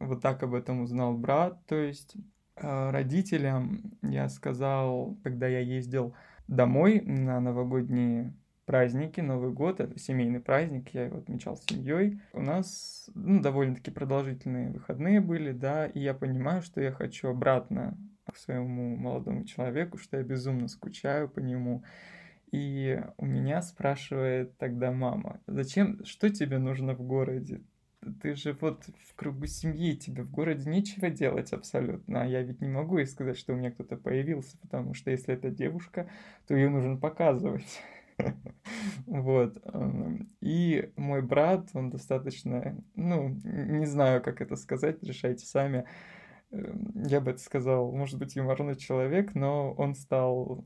Вот 0.00 0.20
так 0.20 0.42
об 0.42 0.54
этом 0.54 0.80
узнал 0.80 1.16
брат, 1.16 1.64
то 1.66 1.76
есть 1.76 2.16
Э, 2.16 2.37
родителям 2.62 3.98
я 4.02 4.28
сказал, 4.28 5.16
когда 5.22 5.46
я 5.48 5.60
ездил 5.60 6.14
домой 6.46 7.00
на 7.00 7.40
новогодние 7.40 8.34
праздники, 8.68 9.20
Новый 9.20 9.50
год, 9.50 9.80
это 9.80 9.98
семейный 9.98 10.40
праздник, 10.40 10.90
я 10.92 11.06
его 11.06 11.18
отмечал 11.18 11.56
с 11.56 11.64
семьей. 11.64 12.20
У 12.34 12.42
нас 12.42 13.08
ну, 13.14 13.40
довольно-таки 13.40 13.90
продолжительные 13.90 14.70
выходные 14.70 15.22
были, 15.22 15.52
да, 15.52 15.86
и 15.86 16.00
я 16.00 16.12
понимаю, 16.12 16.60
что 16.60 16.82
я 16.82 16.92
хочу 16.92 17.28
обратно 17.28 17.96
к 18.30 18.36
своему 18.36 18.94
молодому 18.94 19.46
человеку, 19.46 19.96
что 19.96 20.18
я 20.18 20.22
безумно 20.22 20.68
скучаю 20.68 21.30
по 21.30 21.38
нему. 21.38 21.82
И 22.52 23.00
у 23.16 23.24
меня 23.24 23.62
спрашивает 23.62 24.58
тогда 24.58 24.92
мама, 24.92 25.40
зачем, 25.46 26.04
что 26.04 26.28
тебе 26.28 26.58
нужно 26.58 26.94
в 26.94 27.00
городе? 27.00 27.62
Ты 28.22 28.36
же 28.36 28.56
вот 28.60 28.84
в 29.08 29.14
кругу 29.16 29.46
семьи, 29.46 29.96
тебе 29.96 30.22
в 30.22 30.30
городе 30.30 30.70
нечего 30.70 31.10
делать 31.10 31.52
абсолютно. 31.52 32.22
А 32.22 32.26
я 32.26 32.42
ведь 32.42 32.60
не 32.60 32.68
могу 32.68 32.98
ей 32.98 33.06
сказать, 33.06 33.36
что 33.36 33.52
у 33.52 33.56
меня 33.56 33.70
кто-то 33.72 33.96
появился, 33.96 34.56
потому 34.58 34.94
что 34.94 35.10
если 35.10 35.34
это 35.34 35.50
девушка, 35.50 36.08
то 36.46 36.54
ее 36.54 36.70
нужно 36.70 36.96
показывать. 36.96 37.80
Вот. 39.06 39.58
Эм, 39.72 40.28
и 40.40 40.92
мой 40.96 41.22
брат, 41.22 41.70
он 41.72 41.90
достаточно, 41.90 42.76
ну, 42.96 43.28
не 43.44 43.86
знаю, 43.86 44.20
как 44.22 44.40
это 44.40 44.56
сказать, 44.56 45.02
решайте 45.04 45.46
сами. 45.46 45.84
Эм, 46.50 47.04
я 47.06 47.20
бы 47.20 47.30
это 47.30 47.40
сказал, 47.40 47.92
может 47.92 48.18
быть, 48.18 48.34
юморный 48.34 48.74
человек, 48.74 49.34
но 49.36 49.72
он 49.72 49.94
стал 49.94 50.64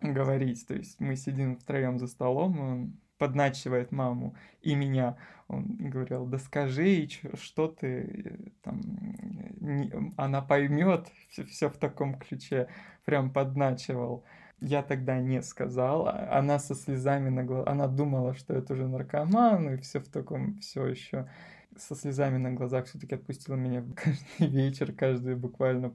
говорить. 0.00 0.66
То 0.66 0.74
есть 0.74 0.98
мы 0.98 1.16
сидим 1.16 1.58
втроем 1.58 1.98
за 1.98 2.06
столом, 2.06 2.60
он 2.60 2.92
подначивает 3.18 3.92
маму 3.92 4.34
и 4.62 4.74
меня. 4.74 5.16
Он 5.48 5.76
говорил, 5.78 6.26
да 6.26 6.38
скажи, 6.38 7.08
что 7.34 7.68
ты 7.68 7.86
э, 7.86 8.48
там, 8.62 8.80
не, 9.60 10.12
она 10.16 10.42
поймет, 10.42 11.06
все 11.48 11.68
в 11.68 11.76
таком 11.76 12.18
ключе, 12.18 12.68
прям 13.04 13.30
подначивал. 13.30 14.24
Я 14.60 14.82
тогда 14.82 15.18
не 15.20 15.42
сказал, 15.42 16.08
а 16.08 16.38
она 16.38 16.58
со 16.58 16.74
слезами 16.74 17.28
на 17.28 17.44
глазах, 17.44 17.68
она 17.68 17.86
думала, 17.86 18.34
что 18.34 18.54
это 18.54 18.72
уже 18.72 18.88
наркоман, 18.88 19.74
и 19.74 19.76
все 19.76 20.00
в 20.00 20.08
таком, 20.08 20.58
все 20.60 20.86
еще 20.86 21.28
со 21.78 21.94
слезами 21.94 22.38
на 22.38 22.52
глазах 22.52 22.86
все-таки 22.86 23.14
отпустила 23.14 23.54
меня 23.54 23.84
каждый 23.96 24.48
вечер, 24.48 24.92
каждый 24.92 25.36
буквально 25.36 25.94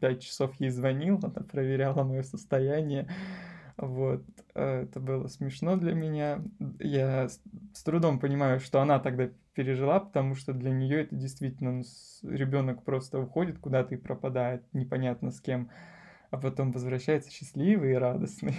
пять 0.00 0.22
часов 0.22 0.54
ей 0.60 0.70
звонил, 0.70 1.18
она 1.22 1.46
проверяла 1.46 2.04
мое 2.04 2.22
состояние. 2.22 3.08
Вот, 3.76 4.22
э, 4.54 4.82
это 4.82 5.00
было 5.00 5.26
смешно 5.26 5.76
для 5.76 5.94
меня. 5.94 6.42
Я 6.78 7.28
с 7.28 7.82
трудом 7.84 8.20
понимаю, 8.20 8.60
что 8.60 8.80
она 8.80 9.00
тогда 9.00 9.30
пережила, 9.54 10.00
потому 10.00 10.34
что 10.34 10.52
для 10.52 10.70
нее 10.70 11.02
это 11.02 11.16
действительно 11.16 11.72
ну, 11.72 11.82
ребенок 12.22 12.84
просто 12.84 13.18
уходит 13.18 13.58
куда-то 13.58 13.94
и 13.94 13.98
пропадает, 13.98 14.62
непонятно 14.72 15.30
с 15.30 15.40
кем, 15.40 15.70
а 16.30 16.36
потом 16.36 16.72
возвращается 16.72 17.30
счастливый 17.30 17.92
и 17.92 17.96
радостный. 17.96 18.56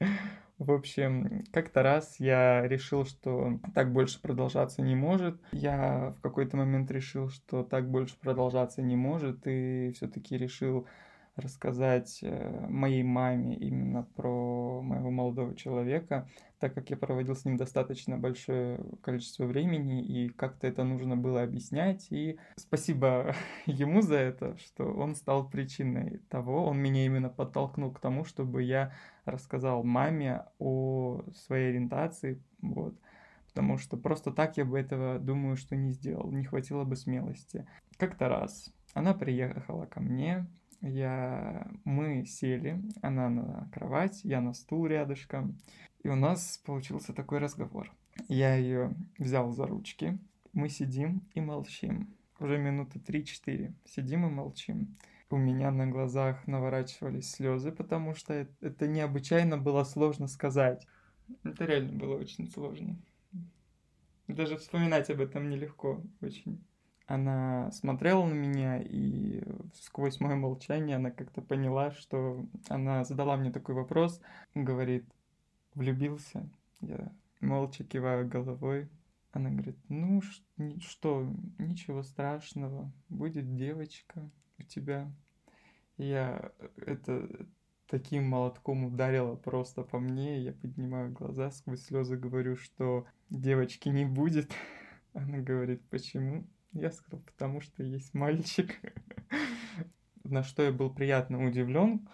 В 0.58 0.70
общем, 0.70 1.44
как-то 1.52 1.82
раз 1.82 2.20
я 2.20 2.66
решил, 2.68 3.04
что 3.04 3.58
так 3.74 3.92
больше 3.92 4.22
продолжаться 4.22 4.82
не 4.82 4.94
может. 4.94 5.40
Я 5.50 6.14
в 6.16 6.20
какой-то 6.20 6.56
момент 6.56 6.90
решил, 6.92 7.28
что 7.28 7.64
так 7.64 7.90
больше 7.90 8.16
продолжаться 8.20 8.80
не 8.80 8.94
может, 8.94 9.40
и 9.46 9.92
все-таки 9.96 10.38
решил 10.38 10.86
рассказать 11.36 12.20
э, 12.22 12.66
моей 12.68 13.02
маме 13.02 13.56
именно 13.56 14.04
про 14.14 14.80
моего 14.82 15.10
молодого 15.10 15.56
человека, 15.56 16.28
так 16.60 16.74
как 16.74 16.90
я 16.90 16.96
проводил 16.96 17.34
с 17.34 17.44
ним 17.44 17.56
достаточно 17.56 18.16
большое 18.16 18.80
количество 19.02 19.44
времени, 19.44 20.04
и 20.04 20.28
как-то 20.28 20.66
это 20.66 20.84
нужно 20.84 21.16
было 21.16 21.42
объяснять. 21.42 22.06
И 22.10 22.38
спасибо 22.56 23.34
ему 23.66 24.00
за 24.00 24.16
это, 24.16 24.56
что 24.58 24.84
он 24.84 25.16
стал 25.16 25.48
причиной 25.48 26.18
того, 26.28 26.66
он 26.66 26.78
меня 26.78 27.04
именно 27.04 27.28
подтолкнул 27.28 27.90
к 27.90 28.00
тому, 28.00 28.24
чтобы 28.24 28.62
я 28.62 28.92
рассказал 29.24 29.82
маме 29.82 30.44
о 30.58 31.22
своей 31.34 31.70
ориентации, 31.70 32.40
вот. 32.60 32.94
Потому 33.48 33.78
что 33.78 33.96
просто 33.96 34.32
так 34.32 34.56
я 34.56 34.64
бы 34.64 34.78
этого, 34.78 35.18
думаю, 35.18 35.56
что 35.56 35.76
не 35.76 35.92
сделал, 35.92 36.30
не 36.30 36.44
хватило 36.44 36.84
бы 36.84 36.96
смелости. 36.96 37.66
Как-то 37.98 38.28
раз 38.28 38.72
она 38.94 39.14
приехала 39.14 39.86
ко 39.86 40.00
мне, 40.00 40.46
я... 40.84 41.66
мы 41.84 42.24
сели, 42.26 42.80
она 43.02 43.28
на 43.28 43.70
кровать, 43.72 44.20
я 44.24 44.40
на 44.40 44.52
стул 44.52 44.86
рядышком, 44.86 45.58
и 46.02 46.08
у 46.08 46.14
нас 46.14 46.58
получился 46.64 47.12
такой 47.12 47.38
разговор. 47.38 47.90
Я 48.28 48.54
ее 48.54 48.94
взял 49.18 49.50
за 49.50 49.66
ручки, 49.66 50.18
мы 50.52 50.68
сидим 50.68 51.22
и 51.34 51.40
молчим. 51.40 52.14
Уже 52.38 52.58
минуты 52.58 53.00
три-четыре. 53.00 53.74
Сидим 53.84 54.26
и 54.26 54.30
молчим. 54.30 54.96
У 55.30 55.36
меня 55.36 55.70
на 55.70 55.86
глазах 55.86 56.46
наворачивались 56.46 57.30
слезы, 57.30 57.72
потому 57.72 58.14
что 58.14 58.46
это 58.60 58.86
необычайно 58.86 59.58
было 59.58 59.82
сложно 59.84 60.28
сказать. 60.28 60.86
Это 61.42 61.64
реально 61.64 61.98
было 61.98 62.16
очень 62.16 62.50
сложно. 62.50 62.96
Даже 64.28 64.56
вспоминать 64.58 65.10
об 65.10 65.20
этом 65.20 65.48
нелегко 65.48 66.02
очень 66.20 66.64
она 67.06 67.70
смотрела 67.72 68.24
на 68.24 68.32
меня, 68.32 68.80
и 68.80 69.42
сквозь 69.74 70.20
мое 70.20 70.36
молчание 70.36 70.96
она 70.96 71.10
как-то 71.10 71.42
поняла, 71.42 71.90
что 71.90 72.46
она 72.68 73.04
задала 73.04 73.36
мне 73.36 73.50
такой 73.50 73.74
вопрос, 73.74 74.20
говорит, 74.54 75.04
влюбился? 75.74 76.48
Я 76.80 77.12
молча 77.40 77.84
киваю 77.84 78.28
головой. 78.28 78.88
Она 79.32 79.50
говорит, 79.50 79.76
ну 79.88 80.22
что, 80.80 81.28
ничего 81.58 82.02
страшного, 82.02 82.92
будет 83.08 83.54
девочка 83.56 84.30
у 84.58 84.62
тебя. 84.62 85.12
я 85.96 86.52
это 86.76 87.28
таким 87.86 88.24
молотком 88.28 88.84
ударила 88.84 89.36
просто 89.36 89.82
по 89.82 89.98
мне, 89.98 90.40
я 90.40 90.52
поднимаю 90.52 91.12
глаза, 91.12 91.50
сквозь 91.50 91.82
слезы 91.82 92.16
говорю, 92.16 92.56
что 92.56 93.06
девочки 93.30 93.88
не 93.88 94.04
будет. 94.04 94.52
Она 95.12 95.38
говорит, 95.38 95.82
почему? 95.90 96.44
Я 96.74 96.90
сказал, 96.90 97.20
потому 97.20 97.60
что 97.60 97.82
есть 97.84 98.14
мальчик. 98.14 98.80
На 100.24 100.42
что 100.42 100.62
я 100.62 100.72
был 100.72 100.90
приятно 100.90 101.46
удивлен. 101.46 102.08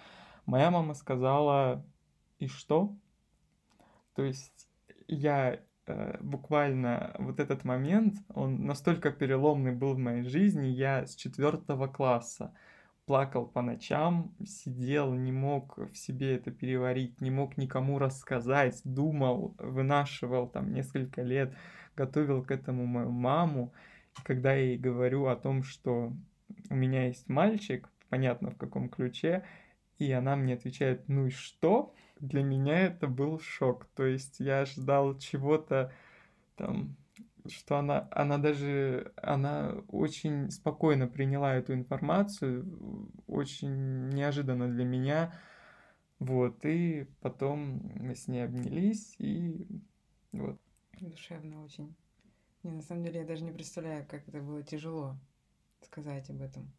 Моя 0.44 0.70
мама 0.70 0.94
сказала, 0.94 1.85
и 2.38 2.46
что? 2.46 2.94
То 4.14 4.23
есть 4.23 4.68
я 5.09 5.61
э, 5.87 6.18
буквально 6.20 7.14
вот 7.18 7.40
этот 7.40 7.64
момент, 7.64 8.16
он 8.35 8.66
настолько 8.66 9.11
переломный 9.12 9.73
был 9.73 9.94
в 9.94 9.99
моей 9.99 10.25
жизни, 10.25 10.66
я 10.66 11.07
с 11.07 11.14
четвертого 11.14 11.87
класса 11.87 12.53
плакал 13.07 13.46
по 13.46 13.62
ночам, 13.62 14.35
сидел, 14.44 15.14
не 15.14 15.33
мог 15.33 15.79
в 15.79 15.96
себе 15.96 16.37
это 16.37 16.51
переварить, 16.51 17.20
не 17.20 17.31
мог 17.31 17.57
никому 17.57 17.99
рассказать, 17.99 18.81
думал, 18.85 19.55
вынашивал 19.59 20.49
там 20.49 20.73
несколько 20.73 21.23
лет, 21.23 21.55
готовил 21.96 22.44
к 22.44 22.51
этому 22.51 22.87
мою 22.87 23.11
маму 23.11 23.73
когда 24.25 24.53
я 24.53 24.64
ей 24.66 24.79
говорю 24.79 25.27
о 25.27 25.37
том, 25.37 25.62
что 25.62 26.12
у 26.68 26.75
меня 26.75 27.07
есть 27.07 27.29
мальчик, 27.29 27.88
понятно 28.09 28.51
в 28.51 28.57
каком 28.57 28.88
ключе, 28.88 29.44
и 29.99 30.11
она 30.12 30.37
мне 30.37 30.55
отвечает, 30.55 31.09
ну 31.09 31.27
и 31.27 31.31
что? 31.31 31.94
Для 32.18 32.42
меня 32.42 32.79
это 32.81 33.07
был 33.07 33.38
шок. 33.38 33.87
То 33.94 34.05
есть 34.05 34.40
я 34.40 34.64
ждал 34.66 35.18
чего-то 35.18 35.92
там, 36.57 36.96
что 37.46 37.79
она, 37.79 38.09
она 38.11 38.38
даже, 38.38 39.12
она 39.16 39.75
очень 39.88 40.51
спокойно 40.51 41.07
приняла 41.07 41.55
эту 41.55 41.75
информацию, 41.75 43.11
очень 43.27 44.11
неожиданно 44.11 44.68
для 44.68 44.85
меня. 44.85 45.35
Вот, 46.18 46.66
и 46.66 47.07
потом 47.23 47.81
мы 47.99 48.14
с 48.14 48.29
ней 48.29 48.44
обнялись, 48.44 49.14
и 49.18 49.66
вот. 50.33 50.61
Душевно 51.01 51.64
очень. 51.64 51.94
Не, 52.62 52.73
на 52.73 52.83
самом 52.83 53.05
деле 53.05 53.20
я 53.20 53.27
даже 53.27 53.42
не 53.42 53.53
представляю, 53.53 54.07
как 54.07 54.29
это 54.29 54.40
было 54.40 54.62
тяжело 54.62 55.16
сказать 55.83 56.29
об 56.31 56.42
этом. 56.42 56.70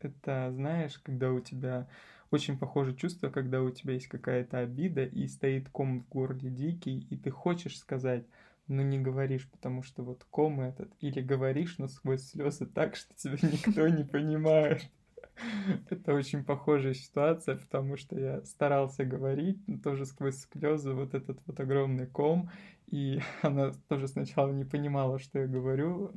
Это, 0.00 0.50
знаешь, 0.52 0.98
когда 0.98 1.30
у 1.30 1.40
тебя 1.40 1.88
очень 2.30 2.58
похоже 2.58 2.94
чувство, 2.94 3.28
когда 3.28 3.62
у 3.62 3.70
тебя 3.70 3.94
есть 3.94 4.08
какая-то 4.08 4.58
обида 4.58 5.04
и 5.04 5.26
стоит 5.26 5.68
ком 5.68 6.00
в 6.00 6.08
горле 6.08 6.50
дикий, 6.50 7.06
и 7.10 7.16
ты 7.16 7.30
хочешь 7.30 7.78
сказать, 7.78 8.24
но 8.68 8.82
не 8.82 8.98
говоришь, 8.98 9.48
потому 9.50 9.82
что 9.82 10.02
вот 10.02 10.24
ком 10.30 10.60
этот, 10.60 10.92
или 11.00 11.20
говоришь, 11.20 11.78
но 11.78 11.88
сквозь 11.88 12.22
слезы 12.22 12.66
так, 12.66 12.96
что 12.96 13.12
тебя 13.14 13.36
никто 13.42 13.88
не 13.88 14.04
понимает. 14.04 14.88
Это 15.90 16.14
очень 16.14 16.44
похожая 16.44 16.94
ситуация, 16.94 17.56
потому 17.56 17.96
что 17.96 18.18
я 18.18 18.44
старался 18.44 19.04
говорить, 19.04 19.58
тоже 19.82 20.06
сквозь 20.06 20.46
слезы 20.52 20.92
вот 20.92 21.14
этот 21.14 21.40
вот 21.46 21.58
огромный 21.60 22.06
ком, 22.06 22.50
и 22.86 23.20
она 23.42 23.72
тоже 23.88 24.08
сначала 24.08 24.50
не 24.52 24.64
понимала, 24.64 25.18
что 25.18 25.40
я 25.40 25.46
говорю, 25.46 26.12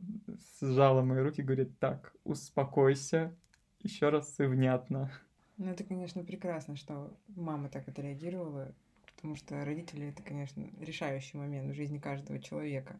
сжала 0.61 1.01
мои 1.01 1.21
руки 1.21 1.41
говорит, 1.41 1.77
так, 1.79 2.13
успокойся, 2.23 3.35
еще 3.81 4.09
раз 4.09 4.39
и 4.39 4.43
внятно. 4.43 5.11
Ну, 5.57 5.69
это, 5.69 5.83
конечно, 5.83 6.23
прекрасно, 6.23 6.75
что 6.75 7.15
мама 7.35 7.69
так 7.69 7.87
отреагировала, 7.87 8.73
потому 9.15 9.35
что 9.35 9.63
родители— 9.63 10.07
это, 10.09 10.23
конечно, 10.23 10.65
решающий 10.79 11.37
момент 11.37 11.71
в 11.71 11.75
жизни 11.75 11.99
каждого 11.99 12.39
человека. 12.39 12.99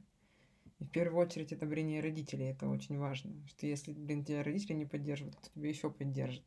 И 0.84 0.86
в 0.86 0.90
первую 0.90 1.26
очередь 1.26 1.54
это 1.54 1.64
одобрение 1.64 2.02
родителей, 2.02 2.48
это 2.48 2.68
очень 2.68 3.00
важно. 3.00 3.32
Что 3.48 3.66
если, 3.66 3.94
блин, 3.94 4.26
тебя 4.26 4.44
родители 4.44 4.74
не 4.74 4.86
поддерживают, 4.86 5.38
кто 5.38 5.50
тебя 5.50 5.70
еще 5.70 5.90
поддержит? 5.90 6.44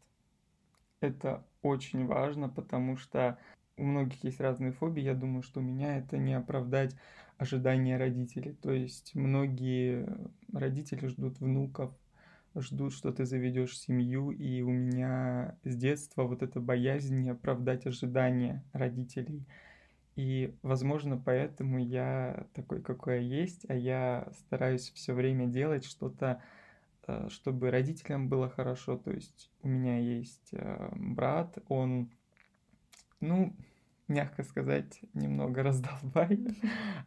Это 1.01 1.43
очень 1.63 2.05
важно, 2.05 2.51
потому 2.51 2.99
что 2.99 3.39
у 3.79 3.85
многих 3.85 4.25
есть 4.25 4.39
разные 4.39 4.73
фобии, 4.73 5.03
я 5.03 5.15
думаю, 5.15 5.43
что 5.43 5.61
у 5.61 5.63
меня 5.63 5.97
это 5.97 6.19
не 6.19 6.35
оправдать 6.35 6.95
ожидания 7.39 7.97
родителей. 7.97 8.53
То 8.53 8.73
есть 8.73 9.15
многие 9.15 10.07
родители 10.53 11.07
ждут 11.07 11.41
внуков, 11.41 11.95
ждут, 12.55 12.93
что 12.93 13.13
ты 13.13 13.25
заведешь 13.25 13.79
семью, 13.79 14.33
и 14.33 14.61
у 14.61 14.71
меня 14.71 15.57
с 15.65 15.75
детства 15.77 16.25
вот 16.25 16.43
эта 16.43 16.61
боязнь 16.61 17.23
не 17.23 17.31
оправдать 17.31 17.87
ожидания 17.87 18.63
родителей. 18.75 19.47
И, 20.17 20.57
возможно, 20.63 21.21
поэтому 21.23 21.79
я 21.79 22.47
такой, 22.55 22.81
какой 22.81 23.23
я 23.23 23.41
есть, 23.41 23.67
а 23.69 23.75
я 23.75 24.29
стараюсь 24.39 24.91
все 24.95 25.13
время 25.13 25.47
делать 25.47 25.85
что-то, 25.85 26.43
э, 27.07 27.29
чтобы 27.29 27.71
родителям 27.71 28.31
было 28.31 28.49
хорошо. 28.49 28.97
То 28.97 29.11
есть 29.11 29.51
у 29.63 29.69
меня 29.69 29.99
есть 29.99 30.49
э, 30.53 30.89
брат, 30.97 31.59
он, 31.69 32.11
ну, 33.21 33.55
мягко 34.09 34.43
сказать, 34.43 35.01
немного 35.13 35.63
раздолбай. 35.63 36.47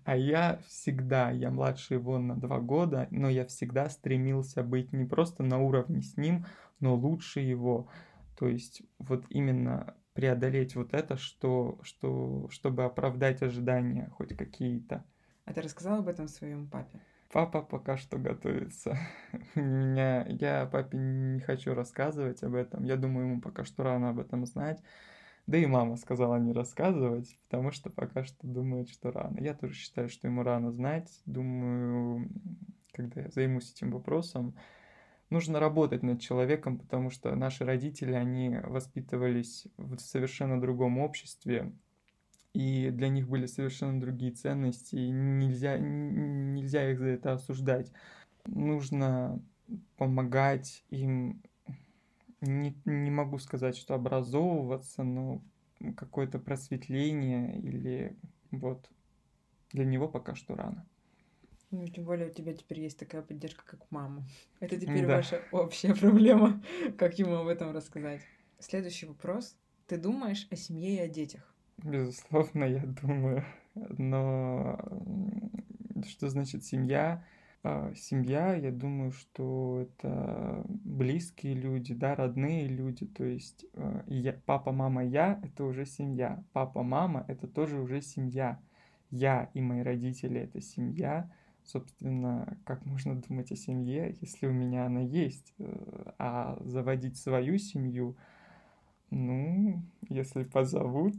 А 0.03 0.15
я 0.15 0.59
всегда, 0.67 1.31
я 1.31 1.49
младше 1.49 1.95
его 1.95 2.19
на 2.19 2.35
два 2.35 2.59
года, 2.59 3.07
но 3.09 3.27
я 3.27 3.43
всегда 3.47 3.89
стремился 3.89 4.61
быть 4.61 4.93
не 4.93 5.05
просто 5.05 5.41
на 5.41 5.57
уровне 5.57 6.03
с 6.03 6.15
ним, 6.15 6.45
но 6.79 6.95
лучше 6.95 7.39
его. 7.39 7.89
То 8.37 8.47
есть 8.47 8.83
вот 8.99 9.25
именно 9.29 9.95
преодолеть 10.19 10.75
вот 10.75 10.93
это, 10.93 11.15
что, 11.15 11.79
что, 11.81 12.49
чтобы 12.49 12.83
оправдать 12.83 13.41
ожидания 13.41 14.09
хоть 14.17 14.35
какие-то. 14.35 15.05
А 15.45 15.53
ты 15.53 15.61
рассказал 15.61 15.99
об 15.99 16.09
этом 16.09 16.27
своему 16.27 16.67
папе? 16.67 16.99
Папа 17.31 17.61
пока 17.61 17.95
что 17.95 18.17
готовится. 18.17 18.97
Меня, 19.55 20.25
я 20.27 20.65
папе 20.65 20.97
не 20.97 21.39
хочу 21.39 21.73
рассказывать 21.73 22.43
об 22.43 22.55
этом. 22.55 22.83
Я 22.83 22.97
думаю, 22.97 23.27
ему 23.27 23.41
пока 23.41 23.63
что 23.63 23.83
рано 23.83 24.09
об 24.09 24.19
этом 24.19 24.45
знать. 24.45 24.83
Да 25.47 25.57
и 25.57 25.65
мама 25.65 25.95
сказала 25.95 26.35
не 26.35 26.51
рассказывать, 26.51 27.39
потому 27.47 27.71
что 27.71 27.89
пока 27.89 28.25
что 28.25 28.45
думает, 28.45 28.89
что 28.89 29.11
рано. 29.11 29.39
Я 29.39 29.53
тоже 29.53 29.73
считаю, 29.73 30.09
что 30.09 30.27
ему 30.27 30.43
рано 30.43 30.69
знать. 30.71 31.09
Думаю, 31.25 32.29
когда 32.91 33.21
я 33.21 33.29
займусь 33.29 33.71
этим 33.71 33.91
вопросом, 33.91 34.53
нужно 35.29 35.59
работать 35.59 36.03
над 36.03 36.21
человеком, 36.21 36.77
потому 36.77 37.09
что 37.09 37.35
наши 37.35 37.65
родители, 37.65 38.13
они 38.13 38.59
воспитывались 38.63 39.67
в 39.77 39.97
совершенно 39.99 40.59
другом 40.59 40.97
обществе, 40.97 41.71
и 42.53 42.89
для 42.89 43.09
них 43.09 43.27
были 43.29 43.45
совершенно 43.45 43.99
другие 44.01 44.31
ценности, 44.31 44.95
и 44.95 45.09
нельзя, 45.09 45.77
нельзя 45.77 46.91
их 46.91 46.99
за 46.99 47.07
это 47.07 47.33
осуждать. 47.33 47.91
Нужно 48.45 49.41
помогать 49.97 50.83
им 50.89 51.41
не, 52.41 52.75
не 52.85 53.11
могу 53.11 53.37
сказать, 53.37 53.77
что 53.77 53.95
образовываться, 53.95 55.03
но 55.03 55.41
какое-то 55.95 56.39
просветление 56.39 57.59
или 57.59 58.17
вот 58.51 58.89
для 59.71 59.85
него 59.85 60.07
пока 60.07 60.35
что 60.35 60.55
рано. 60.55 60.85
Ну, 61.71 61.87
тем 61.87 62.03
более 62.03 62.29
у 62.29 62.33
тебя 62.33 62.53
теперь 62.53 62.79
есть 62.79 62.97
такая 62.97 63.21
поддержка, 63.21 63.63
как 63.65 63.79
мама. 63.91 64.25
Это 64.59 64.79
теперь 64.79 65.05
да. 65.05 65.17
ваша 65.17 65.41
общая 65.51 65.93
проблема, 65.93 66.61
как 66.97 67.19
ему 67.19 67.35
об 67.35 67.47
этом 67.47 67.71
рассказать. 67.71 68.21
Следующий 68.59 69.05
вопрос. 69.05 69.55
Ты 69.87 69.97
думаешь 69.97 70.47
о 70.51 70.55
семье 70.55 70.95
и 70.95 70.99
о 70.99 71.07
детях? 71.07 71.41
Безусловно, 71.77 72.65
я 72.65 72.85
думаю. 72.85 73.45
Но 73.75 74.77
что 76.07 76.29
значит 76.29 76.63
семья? 76.65 77.23
А, 77.61 77.93
семья, 77.93 78.55
я 78.55 78.71
думаю, 78.71 79.11
что 79.11 79.81
это 79.81 80.63
близкие 80.67 81.53
люди, 81.53 81.93
да, 81.93 82.15
родные 82.15 82.67
люди. 82.67 83.05
То 83.05 83.25
есть 83.25 83.65
а, 83.73 84.03
я, 84.07 84.33
папа, 84.33 84.71
мама, 84.71 85.03
я— 85.03 85.39
это 85.43 85.65
уже 85.65 85.85
семья. 85.85 86.43
Папа, 86.53 86.83
мама— 86.83 87.25
это 87.27 87.47
тоже 87.47 87.79
уже 87.79 88.01
семья. 88.01 88.59
Я 89.11 89.49
и 89.53 89.61
мои 89.61 89.81
родители— 89.81 90.39
это 90.41 90.61
семья. 90.61 91.29
Собственно, 91.71 92.57
как 92.65 92.83
можно 92.83 93.15
думать 93.21 93.51
о 93.51 93.55
семье, 93.55 94.15
если 94.21 94.47
у 94.47 94.51
меня 94.51 94.87
она 94.87 95.01
есть? 95.01 95.53
Э, 95.59 96.13
а 96.17 96.57
заводить 96.61 97.17
свою 97.17 97.59
семью, 97.59 98.17
ну, 99.11 99.83
если 100.09 100.45
позовут, 100.45 101.13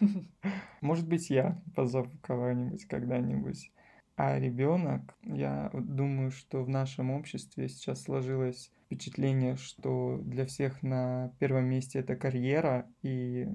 может 0.82 1.08
быть, 1.08 1.30
я 1.30 1.58
позову 1.74 2.10
кого-нибудь 2.20 2.84
когда-нибудь. 2.84 3.72
А 4.16 4.38
ребенок, 4.38 5.16
я 5.22 5.70
думаю, 5.72 6.32
что 6.32 6.62
в 6.62 6.68
нашем 6.68 7.10
обществе 7.10 7.70
сейчас 7.70 8.02
сложилось 8.02 8.70
впечатление, 8.84 9.56
что 9.56 10.20
для 10.22 10.44
всех 10.44 10.82
на 10.82 11.32
первом 11.38 11.64
месте 11.64 12.00
это 12.00 12.14
карьера 12.14 12.86
и 13.00 13.48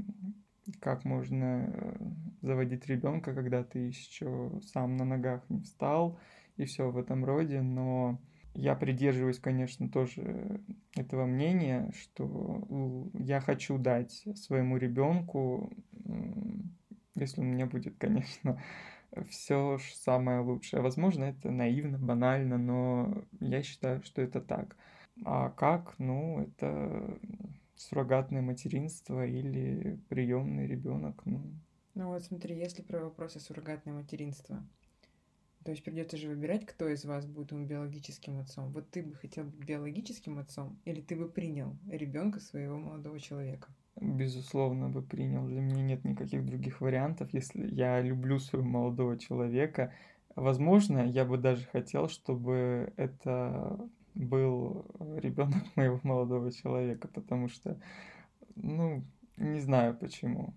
как 0.79 1.05
можно 1.05 1.71
э, 1.71 1.95
заводить 2.41 2.87
ребенка, 2.87 3.35
когда 3.35 3.63
ты 3.63 3.79
еще 3.79 4.51
сам 4.73 4.97
на 4.97 5.05
ногах 5.05 5.43
не 5.49 5.61
встал 5.61 6.19
и 6.59 6.65
все 6.65 6.91
в 6.91 6.97
этом 6.97 7.23
роде, 7.25 7.61
но 7.61 8.19
я 8.53 8.75
придерживаюсь, 8.75 9.39
конечно, 9.39 9.89
тоже 9.89 10.61
этого 10.95 11.25
мнения, 11.25 11.91
что 11.95 13.09
я 13.13 13.39
хочу 13.39 13.77
дать 13.77 14.25
своему 14.35 14.77
ребенку, 14.77 15.71
если 17.15 17.41
у 17.41 17.45
меня 17.45 17.65
будет, 17.65 17.97
конечно, 17.97 18.61
все 19.29 19.79
самое 19.93 20.41
лучшее. 20.41 20.81
Возможно, 20.81 21.23
это 21.23 21.49
наивно, 21.51 21.97
банально, 21.97 22.57
но 22.57 23.23
я 23.39 23.63
считаю, 23.63 24.03
что 24.03 24.21
это 24.21 24.41
так. 24.41 24.75
А 25.25 25.49
как? 25.49 25.95
Ну, 25.97 26.41
это 26.41 27.17
суррогатное 27.75 28.41
материнство 28.41 29.25
или 29.25 29.99
приемный 30.09 30.67
ребенок. 30.67 31.21
Ну. 31.25 31.41
ну 31.95 32.07
вот 32.07 32.23
смотри, 32.23 32.57
если 32.57 32.81
про 32.81 32.99
вопросы 32.99 33.39
суррогатное 33.39 33.93
материнство, 33.93 34.61
то 35.69 35.73
есть 35.73 35.83
придется 35.83 36.17
же 36.17 36.29
выбирать, 36.29 36.65
кто 36.65 36.89
из 36.89 37.05
вас 37.05 37.27
будет 37.27 37.53
биологическим 37.53 38.39
отцом. 38.39 38.71
Вот 38.71 38.89
ты 38.89 39.03
бы 39.03 39.13
хотел 39.13 39.43
быть 39.43 39.67
биологическим 39.67 40.39
отцом, 40.39 40.79
или 40.83 40.99
ты 40.99 41.15
бы 41.15 41.29
принял 41.29 41.77
ребенка 41.87 42.39
своего 42.39 42.79
молодого 42.79 43.19
человека? 43.19 43.69
безусловно, 44.01 44.89
бы 44.89 45.03
принял. 45.03 45.45
Для 45.45 45.61
меня 45.61 45.83
нет 45.83 46.05
никаких 46.05 46.43
других 46.43 46.81
вариантов. 46.81 47.29
Если 47.33 47.67
я 47.67 48.01
люблю 48.01 48.39
своего 48.39 48.67
молодого 48.67 49.15
человека, 49.19 49.93
возможно, 50.35 51.05
я 51.05 51.23
бы 51.23 51.37
даже 51.37 51.65
хотел, 51.65 52.09
чтобы 52.09 52.91
это 52.97 53.87
был 54.15 54.87
ребенок 55.17 55.63
моего 55.75 55.99
молодого 56.01 56.51
человека, 56.51 57.07
потому 57.09 57.47
что, 57.47 57.79
ну, 58.55 59.05
не 59.37 59.59
знаю 59.59 59.95
почему. 59.95 60.55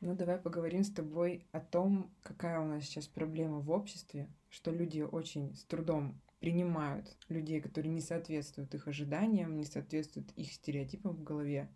Ну, 0.00 0.16
давай 0.16 0.38
поговорим 0.38 0.82
с 0.82 0.90
тобой 0.90 1.46
о 1.52 1.60
том, 1.60 2.10
какая 2.22 2.60
у 2.60 2.64
нас 2.64 2.84
сейчас 2.84 3.06
проблема 3.06 3.58
в 3.58 3.70
обществе, 3.70 4.28
что 4.48 4.70
люди 4.70 5.00
очень 5.00 5.54
с 5.54 5.64
трудом 5.64 6.20
принимают 6.40 7.16
людей, 7.28 7.60
которые 7.60 7.92
не 7.92 8.00
соответствуют 8.00 8.74
их 8.74 8.86
ожиданиям, 8.88 9.56
не 9.56 9.64
соответствуют 9.64 10.30
их 10.32 10.52
стереотипам 10.52 11.16
в 11.16 11.22
голове. 11.22 11.68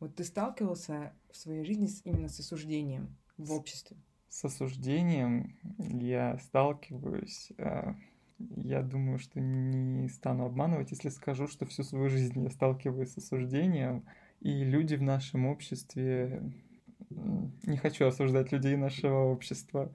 Вот 0.00 0.14
ты 0.14 0.24
сталкивался 0.24 1.12
в 1.30 1.36
своей 1.36 1.64
жизни 1.64 1.86
с, 1.86 2.04
именно 2.04 2.28
с 2.28 2.38
осуждением 2.40 3.16
в 3.36 3.52
обществе? 3.52 3.96
С 4.28 4.44
осуждением 4.44 5.56
я 5.78 6.38
сталкиваюсь. 6.38 7.52
А, 7.58 7.94
я 8.38 8.82
думаю, 8.82 9.18
что 9.18 9.40
не 9.40 10.08
стану 10.08 10.44
обманывать, 10.44 10.90
если 10.90 11.08
скажу, 11.08 11.46
что 11.46 11.64
всю 11.64 11.82
свою 11.82 12.08
жизнь 12.10 12.42
я 12.42 12.50
сталкиваюсь 12.50 13.12
с 13.12 13.18
осуждением. 13.18 14.04
И 14.40 14.64
люди 14.64 14.94
в 14.96 15.02
нашем 15.02 15.46
обществе... 15.46 16.42
Не 17.08 17.76
хочу 17.76 18.06
осуждать 18.06 18.52
людей 18.52 18.76
нашего 18.76 19.24
общества. 19.24 19.92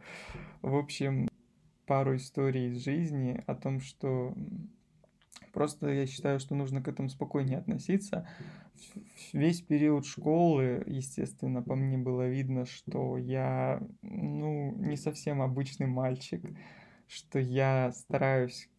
В 0.61 0.75
общем, 0.75 1.27
пару 1.91 2.15
историй 2.15 2.69
из 2.69 2.85
жизни 2.85 3.43
о 3.47 3.53
том, 3.53 3.81
что 3.81 4.33
Просто 5.51 5.89
я 5.89 6.07
считаю, 6.07 6.39
что 6.39 6.55
нужно 6.55 6.81
к 6.81 6.87
этому 6.87 7.09
спокойнее 7.09 7.57
относиться. 7.57 8.25
Весь 9.33 9.59
период 9.59 10.05
школы, 10.05 10.81
естественно, 10.87 11.61
по 11.61 11.75
мне 11.75 11.97
было 11.97 12.29
видно, 12.29 12.65
что 12.65 13.17
я, 13.17 13.85
ну, 14.01 14.73
не 14.77 14.95
совсем 14.95 15.41
обычный 15.41 15.87
мальчик, 15.87 16.41
что 17.09 17.39
я 17.39 17.91
стараюсь 17.91 18.69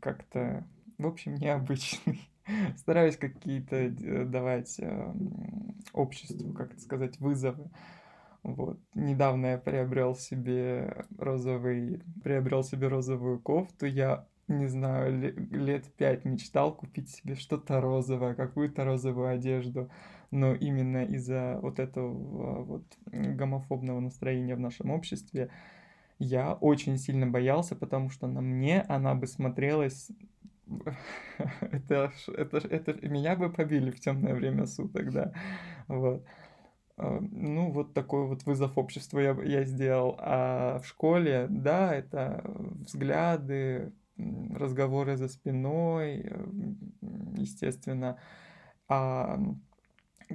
как-то, 0.00 0.66
в 0.98 1.06
общем, 1.06 1.36
необычный. 1.36 2.28
Стараюсь 2.76 3.16
какие-то 3.16 3.76
э, 3.76 4.24
давать 4.26 4.78
э, 4.78 5.14
обществу, 5.94 6.52
как 6.52 6.72
это 6.72 6.80
сказать, 6.82 7.18
вызовы. 7.20 7.70
Вот. 8.42 8.78
Недавно 8.94 9.46
я 9.46 9.58
приобрел 9.58 10.14
себе 10.14 11.04
розовый, 11.18 12.02
приобрел 12.22 12.62
себе 12.64 12.88
розовую 12.88 13.38
кофту. 13.38 13.86
Я 13.86 14.26
не 14.48 14.66
знаю, 14.66 15.34
лет 15.50 15.84
пять 15.94 16.24
мечтал 16.24 16.74
купить 16.74 17.10
себе 17.10 17.36
что-то 17.36 17.80
розовое, 17.80 18.34
какую-то 18.34 18.84
розовую 18.84 19.28
одежду, 19.28 19.90
но 20.30 20.54
именно 20.54 21.04
из-за 21.04 21.58
вот 21.62 21.78
этого 21.78 22.64
вот 22.64 22.84
гомофобного 23.06 24.00
настроения 24.00 24.56
в 24.56 24.60
нашем 24.60 24.90
обществе 24.90 25.50
я 26.18 26.54
очень 26.54 26.98
сильно 26.98 27.26
боялся, 27.26 27.76
потому 27.76 28.10
что 28.10 28.26
на 28.26 28.40
мне 28.40 28.82
она 28.82 29.14
бы 29.14 29.26
смотрелась 29.26 30.10
это, 31.60 32.12
это, 32.36 32.58
это 32.58 33.08
меня 33.08 33.36
бы 33.36 33.50
побили 33.50 33.90
в 33.90 34.00
темное 34.00 34.34
время 34.34 34.66
суток, 34.66 35.10
да. 35.12 35.32
Вот. 35.88 36.24
Э, 37.00 37.20
ну, 37.20 37.70
вот 37.70 37.94
такой 37.94 38.26
вот 38.26 38.44
вызов 38.44 38.76
обществу 38.78 39.18
я, 39.18 39.32
я 39.42 39.64
сделал. 39.64 40.16
А 40.18 40.78
в 40.80 40.86
школе, 40.86 41.46
да, 41.48 41.94
это 41.94 42.42
взгляды, 42.46 43.92
разговоры 44.54 45.16
за 45.16 45.28
спиной, 45.28 46.22
э, 46.24 46.48
естественно. 47.36 48.18
А, 48.88 49.38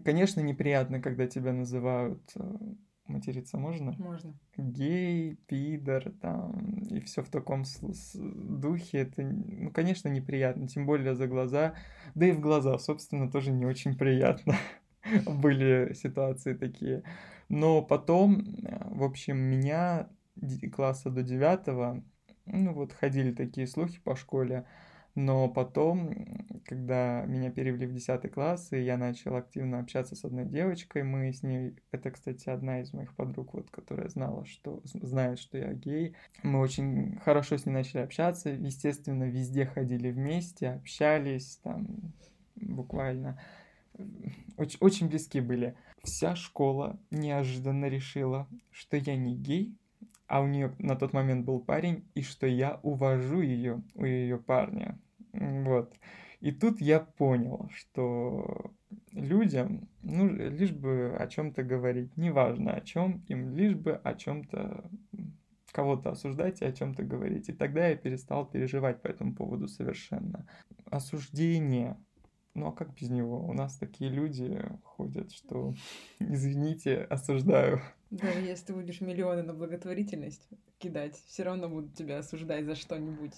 конечно, 0.04 0.42
неприятно, 0.42 1.02
когда 1.02 1.28
тебя 1.28 1.54
называют 1.54 2.22
э, 2.36 2.58
материться 3.08 3.58
можно? 3.58 3.94
Можно. 3.98 4.34
Гей, 4.58 5.36
пидор, 5.48 6.12
там, 6.22 6.80
и 6.90 7.00
все 7.02 7.22
в 7.24 7.30
таком 7.30 7.64
духе, 8.14 9.00
это, 9.00 9.24
ну, 9.24 9.72
конечно, 9.72 10.10
неприятно, 10.10 10.68
тем 10.68 10.86
более 10.86 11.16
за 11.16 11.28
глаза, 11.28 11.76
да 12.16 12.28
и 12.28 12.32
в 12.32 12.40
глаза, 12.40 12.78
собственно, 12.80 13.30
тоже 13.30 13.52
не 13.52 13.66
очень 13.66 13.98
приятно. 13.98 14.56
Были 15.26 15.94
ситуации 15.94 16.54
такие. 16.54 17.04
Но 17.50 17.82
потом, 17.82 18.40
э, 18.64 18.88
в 18.90 19.04
общем, 19.04 19.38
меня 19.38 20.10
класса 20.74 21.10
до 21.10 21.24
девятого, 21.24 22.04
ну 22.46 22.74
вот 22.74 22.92
ходили 22.94 23.32
такие 23.32 23.68
слухи 23.68 24.00
по 24.04 24.16
школе, 24.16 24.66
но 25.16 25.48
потом, 25.48 26.14
когда 26.66 27.24
меня 27.26 27.50
перевели 27.50 27.86
в 27.88 27.94
10 27.94 28.30
класс, 28.30 28.74
и 28.74 28.82
я 28.82 28.98
начал 28.98 29.36
активно 29.38 29.80
общаться 29.80 30.14
с 30.16 30.26
одной 30.26 30.46
девочкой, 30.46 31.04
мы 31.04 31.32
с 31.32 31.42
ней, 31.42 31.78
это, 31.92 32.12
кстати, 32.12 32.50
одна 32.50 32.82
из 32.82 32.92
моих 32.92 33.16
подруг, 33.16 33.54
вот, 33.54 33.70
которая 33.72 34.10
знала, 34.10 34.46
что, 34.46 34.82
знает, 34.84 35.40
что 35.40 35.58
я 35.58 35.72
гей, 35.72 36.16
мы 36.44 36.60
очень 36.60 37.18
хорошо 37.24 37.58
с 37.58 37.66
ней 37.66 37.72
начали 37.72 38.02
общаться, 38.02 38.50
естественно, 38.50 39.24
везде 39.24 39.66
ходили 39.66 40.12
вместе, 40.12 40.72
общались, 40.72 41.62
там, 41.64 41.88
буквально, 42.58 43.40
очень, 44.58 44.78
очень 44.82 45.08
близки 45.10 45.40
были. 45.40 45.76
Вся 46.04 46.36
школа 46.36 47.00
неожиданно 47.12 47.86
решила, 47.86 48.48
что 48.72 48.98
я 48.98 49.16
не 49.16 49.36
гей, 49.36 49.76
а 50.28 50.42
у 50.42 50.48
нее 50.48 50.76
на 50.80 50.96
тот 50.96 51.14
момент 51.14 51.46
был 51.46 51.60
парень, 51.60 52.08
и 52.16 52.22
что 52.22 52.48
я 52.48 52.80
увожу 52.84 53.42
ее 53.42 53.84
у 53.94 54.06
ее 54.06 54.38
парня. 54.38 55.00
Вот. 55.34 55.94
И 56.42 56.52
тут 56.52 56.82
я 56.82 57.00
понял, 57.00 57.70
что 57.74 58.72
людям, 59.12 59.90
ну, 60.04 60.28
лишь 60.30 60.74
бы 60.74 61.16
о 61.18 61.28
чем-то 61.28 61.64
говорить, 61.64 62.16
неважно 62.18 62.74
о 62.74 62.82
чем, 62.82 63.24
им 63.28 63.56
лишь 63.56 63.76
бы 63.76 63.94
о 63.94 64.14
чем-то 64.14 64.90
кого-то 65.72 66.12
осуждать 66.12 66.62
и 66.62 66.66
о 66.66 66.72
чем-то 66.72 67.04
говорить. 67.04 67.50
И 67.50 67.54
тогда 67.54 67.88
я 67.88 67.96
перестал 67.96 68.46
переживать 68.46 69.02
по 69.02 69.08
этому 69.08 69.34
поводу 69.34 69.68
совершенно. 69.68 70.48
Осуждение. 70.86 71.98
Ну 72.56 72.68
а 72.68 72.72
как 72.72 72.94
без 72.96 73.10
него? 73.10 73.46
У 73.46 73.54
нас 73.54 73.78
такие 73.78 74.10
люди 74.10 74.66
ходят, 74.84 75.32
что, 75.34 75.74
извините, 76.20 77.04
осуждаю. 77.04 77.82
Даже 78.12 78.40
если 78.40 78.68
ты 78.68 78.74
будешь 78.74 79.02
миллионы 79.02 79.44
на 79.44 79.54
благотворительность 79.54 80.48
кидать, 80.78 81.22
все 81.28 81.44
равно 81.44 81.68
будут 81.68 81.96
тебя 81.96 82.20
осуждать 82.20 82.66
за 82.66 82.76
что-нибудь. 82.76 83.34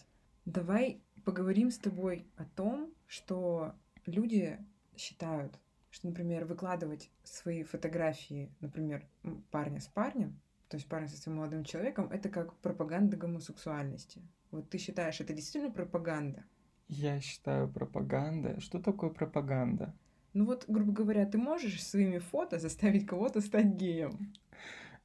Давай 0.46 1.02
поговорим 1.26 1.72
с 1.72 1.80
тобой 1.80 2.28
о 2.36 2.46
том, 2.46 2.94
что 3.08 3.74
люди 4.06 4.60
считают, 4.96 5.60
что, 5.90 6.08
например, 6.08 6.46
выкладывать 6.46 7.10
свои 7.24 7.64
фотографии, 7.64 8.52
например, 8.60 9.08
парня 9.50 9.82
с 9.82 9.88
парнем, 9.88 10.40
то 10.70 10.78
есть 10.78 10.88
парня 10.88 11.08
со 11.08 11.18
своим 11.18 11.38
молодым 11.40 11.64
человеком, 11.64 12.12
это 12.12 12.30
как 12.30 12.56
пропаганда 12.58 13.18
гомосексуальности. 13.18 14.22
Вот 14.52 14.70
ты 14.70 14.78
считаешь, 14.78 15.20
это 15.20 15.34
действительно 15.34 15.74
пропаганда? 15.74 16.46
Я 16.90 17.20
считаю 17.20 17.68
пропаганда. 17.68 18.60
Что 18.60 18.80
такое 18.80 19.10
пропаганда? 19.10 19.94
Ну 20.34 20.46
вот, 20.46 20.66
грубо 20.68 20.92
говоря, 20.92 21.26
ты 21.26 21.38
можешь 21.38 21.84
своими 21.84 22.20
фото 22.20 22.60
заставить 22.60 23.06
кого-то 23.06 23.42
стать 23.42 23.76
геем. 23.76 24.34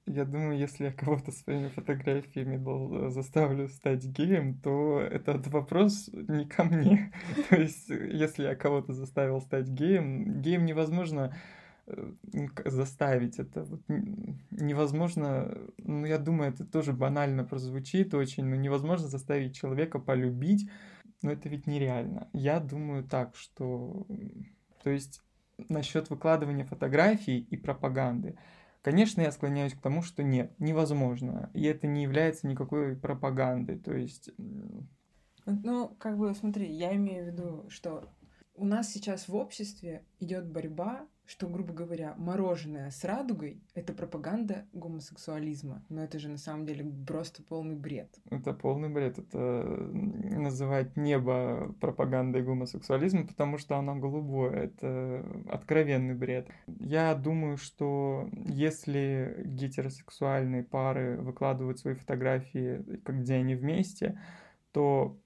Я 0.06 0.24
думаю, 0.24 0.58
если 0.58 0.84
я 0.86 0.92
кого-то 0.92 1.30
своими 1.30 1.68
фотографиями 1.68 2.56
дол- 2.56 3.08
заставлю 3.10 3.68
стать 3.68 4.04
геем, 4.04 4.58
то 4.58 5.00
этот 5.00 5.46
вопрос 5.46 6.10
не 6.12 6.44
ко 6.44 6.64
мне. 6.64 7.12
То 7.50 7.56
есть, 7.56 7.88
если 7.88 8.42
я 8.42 8.56
кого-то 8.56 8.92
заставил 8.92 9.40
стать 9.40 9.68
геем, 9.68 10.42
геем 10.42 10.66
невозможно 10.66 11.36
э, 11.86 12.10
заставить 12.64 13.38
это 13.38 13.62
вот 13.62 13.80
невозможно, 14.50 15.56
ну 15.78 16.04
я 16.04 16.18
думаю, 16.18 16.52
это 16.52 16.64
тоже 16.64 16.92
банально 16.92 17.44
прозвучит 17.44 18.12
очень, 18.12 18.44
но 18.44 18.56
невозможно 18.56 19.06
заставить 19.06 19.54
человека 19.56 20.00
полюбить, 20.00 20.68
но 21.22 21.32
это 21.32 21.48
ведь 21.48 21.66
нереально. 21.66 22.28
Я 22.32 22.60
думаю 22.60 23.04
так, 23.04 23.34
что, 23.36 24.06
то 24.82 24.90
есть 24.90 25.22
насчет 25.68 26.10
выкладывания 26.10 26.64
фотографий 26.64 27.38
и 27.38 27.56
пропаганды. 27.56 28.36
Конечно, 28.82 29.20
я 29.20 29.30
склоняюсь 29.30 29.74
к 29.74 29.80
тому, 29.80 30.02
что 30.02 30.22
нет, 30.22 30.52
невозможно. 30.58 31.50
И 31.54 31.62
это 31.64 31.86
не 31.86 32.02
является 32.02 32.48
никакой 32.48 32.96
пропагандой. 32.96 33.78
То 33.78 33.94
есть... 33.94 34.30
Ну, 35.46 35.88
как 35.98 36.18
бы, 36.18 36.34
смотри, 36.34 36.72
я 36.72 36.94
имею 36.96 37.24
в 37.24 37.26
виду, 37.28 37.66
что 37.68 38.12
у 38.54 38.64
нас 38.64 38.92
сейчас 38.92 39.28
в 39.28 39.34
обществе 39.34 40.04
идет 40.18 40.48
борьба 40.50 41.06
что, 41.24 41.48
грубо 41.48 41.72
говоря, 41.72 42.14
мороженое 42.16 42.90
с 42.90 43.04
радугой— 43.04 43.62
это 43.74 43.92
пропаганда 43.92 44.66
гомосексуализма. 44.72 45.84
Но 45.88 46.02
это 46.02 46.18
же 46.18 46.28
на 46.28 46.36
самом 46.36 46.66
деле 46.66 46.84
просто 47.06 47.42
полный 47.42 47.76
бред. 47.76 48.18
Это 48.30 48.52
полный 48.52 48.88
бред. 48.88 49.18
Это 49.18 49.38
называть 49.38 50.96
небо 50.96 51.74
пропагандой 51.80 52.42
гомосексуализма, 52.42 53.26
потому 53.26 53.58
что 53.58 53.76
оно 53.76 53.96
голубое. 53.96 54.52
Это 54.52 55.24
откровенный 55.48 56.14
бред. 56.14 56.48
Я 56.66 57.14
думаю, 57.14 57.56
что 57.56 58.28
если 58.32 59.42
гетеросексуальные 59.44 60.64
пары 60.64 61.20
выкладывают 61.20 61.78
свои 61.78 61.94
фотографии, 61.94 62.78
где 63.06 63.34
они 63.34 63.54
вместе, 63.54 64.20
то 64.72 65.18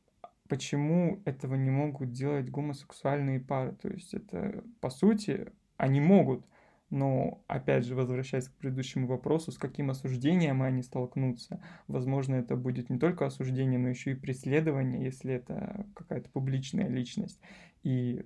почему 0.48 1.22
этого 1.24 1.54
не 1.54 1.70
могут 1.70 2.12
делать 2.12 2.50
гомосексуальные 2.50 3.40
пары? 3.40 3.74
То 3.76 3.88
есть 3.88 4.14
это, 4.14 4.62
по 4.80 4.90
сути, 4.90 5.52
они 5.76 6.00
могут, 6.00 6.44
но, 6.90 7.42
опять 7.48 7.84
же, 7.84 7.94
возвращаясь 7.94 8.48
к 8.48 8.54
предыдущему 8.54 9.06
вопросу, 9.08 9.50
с 9.50 9.58
каким 9.58 9.90
осуждением 9.90 10.62
они 10.62 10.82
столкнутся, 10.82 11.60
возможно, 11.88 12.36
это 12.36 12.56
будет 12.56 12.90
не 12.90 12.98
только 12.98 13.26
осуждение, 13.26 13.78
но 13.78 13.88
еще 13.88 14.12
и 14.12 14.14
преследование, 14.14 15.02
если 15.02 15.34
это 15.34 15.86
какая-то 15.94 16.30
публичная 16.30 16.88
личность. 16.88 17.40
И 17.82 18.24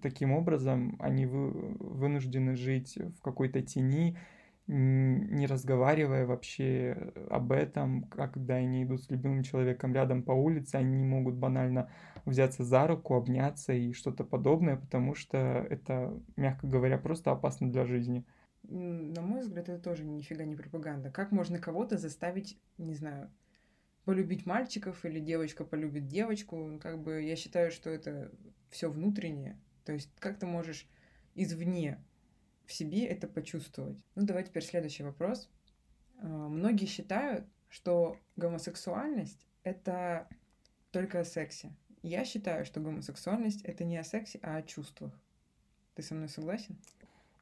таким 0.00 0.32
образом 0.32 0.96
они 1.00 1.26
вынуждены 1.26 2.54
жить 2.54 2.96
в 2.96 3.20
какой-то 3.20 3.62
тени, 3.62 4.16
не 4.72 5.46
разговаривая 5.46 6.26
вообще 6.26 7.12
об 7.30 7.52
этом, 7.52 8.04
когда 8.04 8.54
они 8.54 8.84
идут 8.84 9.02
с 9.02 9.10
любимым 9.10 9.42
человеком 9.42 9.94
рядом 9.94 10.22
по 10.22 10.32
улице, 10.32 10.76
они 10.76 10.96
не 10.96 11.04
могут 11.04 11.34
банально 11.34 11.90
взяться 12.24 12.64
за 12.64 12.86
руку, 12.86 13.14
обняться 13.14 13.72
и 13.74 13.92
что-то 13.92 14.24
подобное, 14.24 14.76
потому 14.76 15.14
что 15.14 15.36
это, 15.38 16.18
мягко 16.36 16.66
говоря, 16.66 16.96
просто 16.96 17.32
опасно 17.32 17.70
для 17.70 17.84
жизни. 17.84 18.24
На 18.62 19.20
мой 19.20 19.42
взгляд, 19.42 19.68
это 19.68 19.82
тоже 19.82 20.04
нифига 20.04 20.44
не 20.44 20.56
пропаганда. 20.56 21.10
Как 21.10 21.32
можно 21.32 21.58
кого-то 21.58 21.98
заставить, 21.98 22.58
не 22.78 22.94
знаю, 22.94 23.30
полюбить 24.04 24.46
мальчиков 24.46 25.04
или 25.04 25.20
девочка 25.20 25.64
полюбит 25.64 26.06
девочку? 26.06 26.78
Как 26.80 27.02
бы 27.02 27.22
я 27.22 27.36
считаю, 27.36 27.70
что 27.70 27.90
это 27.90 28.30
все 28.70 28.90
внутреннее. 28.90 29.60
То 29.84 29.92
есть 29.92 30.10
как 30.18 30.38
ты 30.38 30.46
можешь 30.46 30.88
извне 31.34 31.98
в 32.72 32.74
себе 32.74 33.04
это 33.04 33.28
почувствовать. 33.28 33.98
Ну, 34.14 34.24
давай 34.24 34.44
теперь 34.44 34.64
следующий 34.64 35.02
вопрос. 35.02 35.50
А, 36.18 36.26
многие 36.26 36.86
считают, 36.86 37.44
что 37.68 38.16
гомосексуальность— 38.36 39.46
это 39.62 40.26
только 40.90 41.20
о 41.20 41.24
сексе. 41.24 41.70
Я 42.02 42.24
считаю, 42.24 42.64
что 42.64 42.80
гомосексуальность— 42.80 43.60
это 43.64 43.84
не 43.84 43.98
о 43.98 44.04
сексе, 44.04 44.40
а 44.42 44.56
о 44.56 44.62
чувствах. 44.62 45.12
Ты 45.94 46.02
со 46.02 46.14
мной 46.14 46.30
согласен? 46.30 46.78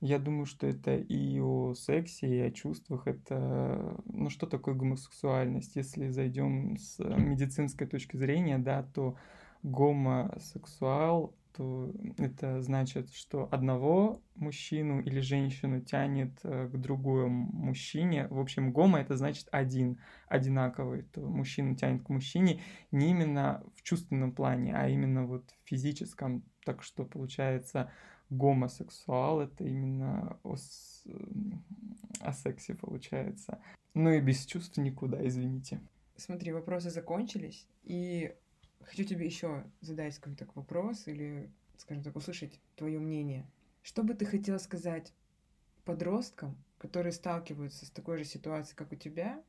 Я 0.00 0.18
думаю, 0.18 0.46
что 0.46 0.66
это 0.66 0.96
и 0.96 1.38
о 1.38 1.74
сексе, 1.74 2.26
и 2.26 2.40
о 2.40 2.50
чувствах. 2.50 3.06
Это, 3.06 4.02
ну 4.06 4.30
что 4.30 4.46
такое 4.46 4.74
гомосексуальность? 4.74 5.76
Если 5.76 6.08
зайдем 6.08 6.76
с 6.76 6.98
медицинской 6.98 7.86
точки 7.86 8.16
зрения, 8.16 8.58
да, 8.58 8.82
то 8.82 9.16
гомосексуал 9.62 11.34
то 11.56 11.92
это 12.18 12.62
значит, 12.62 13.12
что 13.12 13.48
одного 13.50 14.20
мужчину 14.34 15.00
или 15.00 15.20
женщину 15.20 15.80
тянет 15.80 16.38
э, 16.42 16.68
к 16.68 16.76
другому 16.76 17.50
мужчине. 17.52 18.28
В 18.28 18.38
общем, 18.38 18.72
гомо 18.72 19.00
это 19.00 19.16
значит 19.16 19.48
один, 19.50 19.98
одинаковый. 20.28 21.02
То 21.02 21.20
мужчину 21.20 21.74
тянет 21.74 22.02
к 22.02 22.08
мужчине 22.08 22.62
не 22.90 23.10
именно 23.10 23.62
в 23.76 23.82
чувственном 23.82 24.32
плане, 24.32 24.74
а 24.74 24.88
именно 24.88 25.26
вот 25.26 25.50
в 25.50 25.68
физическом. 25.68 26.42
Так 26.64 26.82
что 26.82 27.04
получается 27.04 27.90
гомосексуал 28.30 29.40
это 29.40 29.64
именно 29.64 30.38
о, 30.44 30.54
о 32.20 32.32
сексе 32.32 32.74
получается. 32.74 33.60
Ну 33.94 34.10
и 34.10 34.20
без 34.20 34.46
чувств 34.46 34.78
никуда, 34.78 35.26
извините. 35.26 35.80
Смотри, 36.16 36.52
вопросы 36.52 36.90
закончились, 36.90 37.66
и 37.82 38.34
Хочу 38.80 39.04
тебе 39.04 39.26
еще 39.26 39.64
задать, 39.80 40.18
так, 40.38 40.56
вопрос 40.56 41.06
или, 41.06 41.50
скажем 41.76 42.02
так, 42.02 42.16
услышать 42.16 42.60
твое 42.76 42.98
мнение. 42.98 43.46
Что 43.82 44.02
бы 44.02 44.14
ты 44.14 44.24
хотела 44.24 44.58
сказать 44.58 45.12
подросткам, 45.84 46.56
которые 46.78 47.12
сталкиваются 47.12 47.86
с 47.86 47.90
такой 47.90 48.18
же 48.18 48.24
ситуацией, 48.24 48.76
как 48.76 48.92
у 48.92 48.96
тебя, 48.96 49.42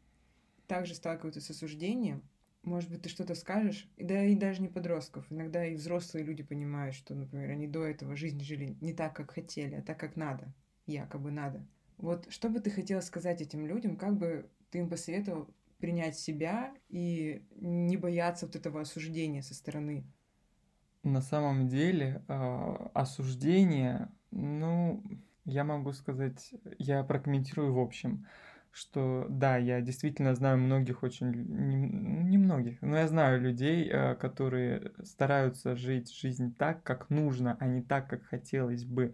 также 0.67 0.95
сталкиваются 0.95 1.41
с 1.41 1.49
осуждением, 1.49 2.23
может 2.63 2.91
быть, 2.91 3.01
ты 3.01 3.09
что-то 3.09 3.33
скажешь, 3.33 3.89
да 3.97 4.23
и 4.23 4.35
даже 4.35 4.61
не 4.61 4.67
подростков, 4.67 5.25
иногда 5.31 5.65
и 5.65 5.75
взрослые 5.75 6.23
люди 6.23 6.43
понимают, 6.43 6.95
что, 6.95 7.15
например, 7.15 7.49
они 7.49 7.67
до 7.67 7.83
этого 7.83 8.15
жизнь 8.15 8.41
жили 8.41 8.77
не 8.81 8.93
так, 8.93 9.15
как 9.15 9.31
хотели, 9.31 9.75
а 9.75 9.81
так, 9.81 9.99
как 9.99 10.15
надо, 10.15 10.53
якобы 10.85 11.31
надо. 11.31 11.65
Вот 11.97 12.31
что 12.31 12.49
бы 12.49 12.59
ты 12.59 12.69
хотела 12.69 13.01
сказать 13.01 13.41
этим 13.41 13.65
людям, 13.65 13.95
как 13.95 14.17
бы 14.17 14.47
ты 14.69 14.79
им 14.79 14.89
посоветовал 14.89 15.49
принять 15.81 16.17
себя 16.17 16.73
и 16.87 17.43
не 17.59 17.97
бояться 17.97 18.45
вот 18.45 18.55
этого 18.55 18.81
осуждения 18.81 19.41
со 19.41 19.53
стороны? 19.53 20.05
На 21.03 21.21
самом 21.21 21.67
деле 21.67 22.23
а, 22.27 22.91
осуждение, 22.93 24.09
ну, 24.29 25.03
я 25.45 25.63
могу 25.63 25.91
сказать, 25.91 26.53
я 26.77 27.03
прокомментирую 27.03 27.73
в 27.73 27.79
общем 27.79 28.25
что 28.71 29.25
да, 29.29 29.57
я 29.57 29.81
действительно 29.81 30.33
знаю 30.33 30.57
многих 30.57 31.03
очень, 31.03 31.31
не, 31.31 32.37
многих, 32.37 32.81
но 32.81 32.97
я 32.97 33.07
знаю 33.07 33.41
людей, 33.41 33.89
э, 33.91 34.15
которые 34.15 34.93
стараются 35.03 35.75
жить 35.75 36.13
жизнь 36.13 36.55
так, 36.55 36.81
как 36.83 37.09
нужно, 37.09 37.57
а 37.59 37.67
не 37.67 37.81
так, 37.81 38.09
как 38.09 38.23
хотелось 38.23 38.85
бы. 38.85 39.13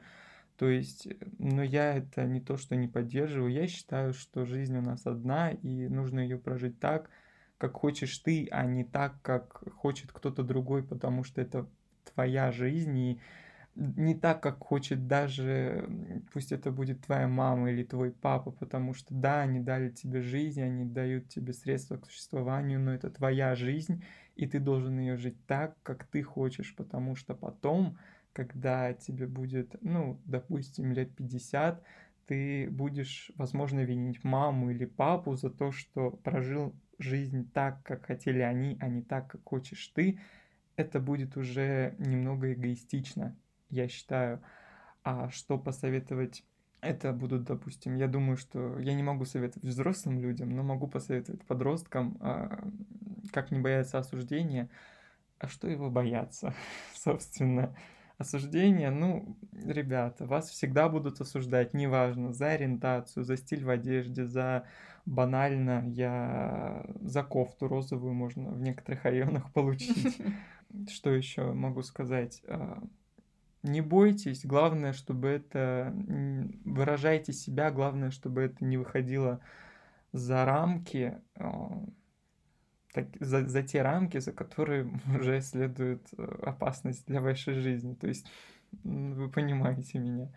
То 0.58 0.70
есть, 0.70 1.08
но 1.38 1.62
я 1.62 1.96
это 1.96 2.26
не 2.26 2.42
то, 2.42 2.58
что 2.58 2.76
не 2.76 2.88
поддерживаю. 2.88 3.52
Я 3.52 3.68
считаю, 3.68 4.14
что 4.14 4.46
жизнь 4.46 4.76
у 4.76 4.82
нас 4.82 5.06
одна, 5.06 5.52
и 5.52 5.88
нужно 5.88 6.20
ее 6.20 6.38
прожить 6.40 6.80
так, 6.80 7.10
как 7.58 7.74
хочешь 7.74 8.18
ты, 8.20 8.48
а 8.52 8.66
не 8.66 8.84
так, 8.84 9.22
как 9.22 9.64
хочет 9.76 10.12
кто-то 10.12 10.44
другой, 10.44 10.84
потому 10.84 11.24
что 11.24 11.42
это 11.42 11.68
твоя 12.04 12.52
жизнь, 12.52 12.98
и 12.98 13.20
не 13.76 14.16
так, 14.16 14.42
как 14.42 14.60
хочет 14.60 15.08
даже, 15.08 15.88
пусть 16.34 16.52
это 16.52 16.72
будет 16.72 17.02
твоя 17.02 17.28
мама 17.28 17.70
или 17.72 17.84
твой 17.84 18.12
папа, 18.12 18.50
потому 18.50 18.96
что 18.96 19.14
да, 19.14 19.42
они 19.42 19.60
дали 19.60 19.90
тебе 19.90 20.22
жизнь, 20.22 20.62
они 20.62 20.86
дают 20.86 21.30
тебе 21.30 21.54
средства 21.54 21.98
к 21.98 22.06
существованию, 22.08 22.80
но 22.80 22.94
это 22.94 23.12
твоя 23.12 23.54
жизнь, 23.54 24.04
и 24.36 24.48
ты 24.48 24.60
должен 24.60 24.98
ее 25.00 25.18
жить 25.18 25.38
так, 25.46 25.76
как 25.84 26.06
ты 26.06 26.24
хочешь, 26.24 26.76
потому 26.76 27.16
что 27.16 27.36
потом, 27.36 27.98
когда 28.38 28.94
тебе 28.94 29.26
будет, 29.26 29.76
ну, 29.82 30.22
допустим, 30.26 30.94
лет 30.94 31.16
50, 31.16 31.84
ты 32.28 32.70
будешь, 32.70 33.32
возможно, 33.36 33.80
винить 33.80 34.24
маму 34.24 34.70
или 34.70 34.86
папу 34.86 35.36
за 35.36 35.50
то, 35.50 35.72
что 35.72 36.12
прожил 36.12 36.76
жизнь 37.00 37.50
так, 37.52 37.82
как 37.84 38.06
хотели 38.06 38.42
они, 38.42 38.78
а 38.80 38.90
не 38.90 39.02
так, 39.02 39.28
как 39.28 39.42
хочешь 39.44 39.88
ты, 39.88 40.20
это 40.76 41.00
будет 41.00 41.36
уже 41.36 41.96
немного 41.98 42.54
эгоистично 42.54 43.36
я 43.70 43.88
считаю. 43.88 44.42
А 45.04 45.30
что 45.30 45.58
посоветовать? 45.58 46.44
Это 46.82 47.12
будут, 47.12 47.44
допустим, 47.44 47.96
я 47.96 48.08
думаю, 48.08 48.38
что 48.38 48.78
я 48.80 48.94
не 48.94 49.02
могу 49.02 49.26
советовать 49.26 49.68
взрослым 49.68 50.20
людям, 50.20 50.52
но 50.52 50.62
могу 50.62 50.88
посоветовать 50.88 51.44
подросткам, 51.44 52.18
а, 52.22 52.64
как 53.34 53.52
не 53.52 53.60
бояться 53.60 53.98
осуждения, 53.98 54.70
а 55.40 55.48
что 55.48 55.68
его 55.68 55.90
бояться, 55.90 56.54
собственно. 56.94 57.76
Осуждение, 58.18 58.90
ну, 58.90 59.38
ребята, 59.64 60.26
вас 60.26 60.50
всегда 60.50 60.90
будут 60.90 61.22
осуждать, 61.22 61.76
неважно, 61.76 62.34
за 62.34 62.48
ориентацию, 62.48 63.24
за 63.24 63.38
стиль 63.38 63.64
в 63.64 63.70
одежде, 63.70 64.26
за 64.26 64.66
банально, 65.06 65.84
я 65.88 66.84
за 67.02 67.22
кофту 67.24 67.68
розовую 67.68 68.14
можно 68.14 68.50
в 68.50 68.60
некоторых 68.60 69.04
районах 69.04 69.52
получить. 69.54 70.18
Что 70.90 71.12
еще 71.12 71.54
могу 71.54 71.84
сказать? 71.84 72.42
А, 72.48 72.82
не 73.62 73.82
бойтесь, 73.82 74.46
главное, 74.46 74.94
чтобы 74.94 75.28
это... 75.28 75.94
Выражайте 76.66 77.34
себя, 77.34 77.70
главное, 77.70 78.10
чтобы 78.10 78.42
это 78.42 78.66
не 78.66 78.78
выходило 78.78 79.42
за 80.12 80.44
рамки, 80.44 81.20
а, 81.36 81.84
так, 82.98 83.08
за, 83.20 83.48
за 83.48 83.64
те 83.64 83.82
рамки, 83.82 84.20
за 84.20 84.32
которые 84.32 84.90
уже 85.20 85.42
следует 85.42 86.02
э, 86.18 86.24
опасность 86.44 87.06
для 87.06 87.22
вашей 87.22 87.54
жизни. 87.56 87.94
То 87.94 88.08
есть 88.08 88.28
вы 88.84 89.30
понимаете 89.30 90.00
меня. 90.00 90.30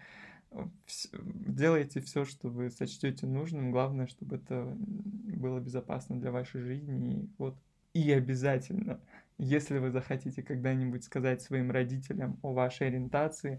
Делайте 1.23 2.01
все, 2.01 2.25
что 2.25 2.49
вы 2.49 2.71
сочтете 2.71 3.27
нужным. 3.27 3.71
Главное, 3.71 4.07
чтобы 4.07 4.37
это 4.37 4.77
было 4.77 5.61
безопасно 5.61 6.21
для 6.21 6.33
вашей 6.33 6.61
жизни. 6.61 7.23
И 7.23 7.29
вот 7.39 7.57
и 7.93 8.13
обязательно 8.13 9.01
если 9.41 9.79
вы 9.79 9.91
захотите 9.91 10.43
когда-нибудь 10.43 11.03
сказать 11.03 11.41
своим 11.41 11.71
родителям 11.71 12.39
о 12.43 12.53
вашей 12.53 12.89
ориентации, 12.89 13.59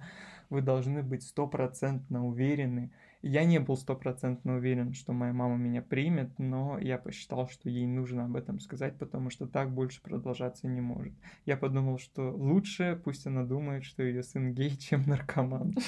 вы 0.52 0.62
должны 0.62 1.02
быть 1.02 1.24
стопроцентно 1.24 2.24
уверены. 2.26 2.92
Я 3.21 3.45
не 3.45 3.60
был 3.60 3.77
стопроцентно 3.77 4.55
уверен, 4.55 4.93
что 4.93 5.13
моя 5.13 5.31
мама 5.31 5.55
меня 5.55 5.81
примет, 5.84 6.39
но 6.39 6.79
я 6.79 6.97
посчитал, 6.97 7.47
что 7.47 7.69
ей 7.69 7.86
нужно 7.86 8.25
об 8.25 8.36
этом 8.36 8.60
сказать, 8.60 8.97
потому 8.97 9.29
что 9.29 9.45
так 9.45 9.71
больше 9.71 10.01
продолжаться 10.01 10.67
не 10.67 10.81
может. 10.81 11.13
Я 11.45 11.55
подумал, 11.55 11.99
что 11.99 12.31
лучше 12.31 12.99
пусть 13.03 13.27
она 13.27 13.43
думает, 13.43 13.84
что 13.84 14.01
ее 14.01 14.23
сын 14.23 14.53
гей, 14.53 14.75
чем 14.77 15.03
наркоман. 15.07 15.75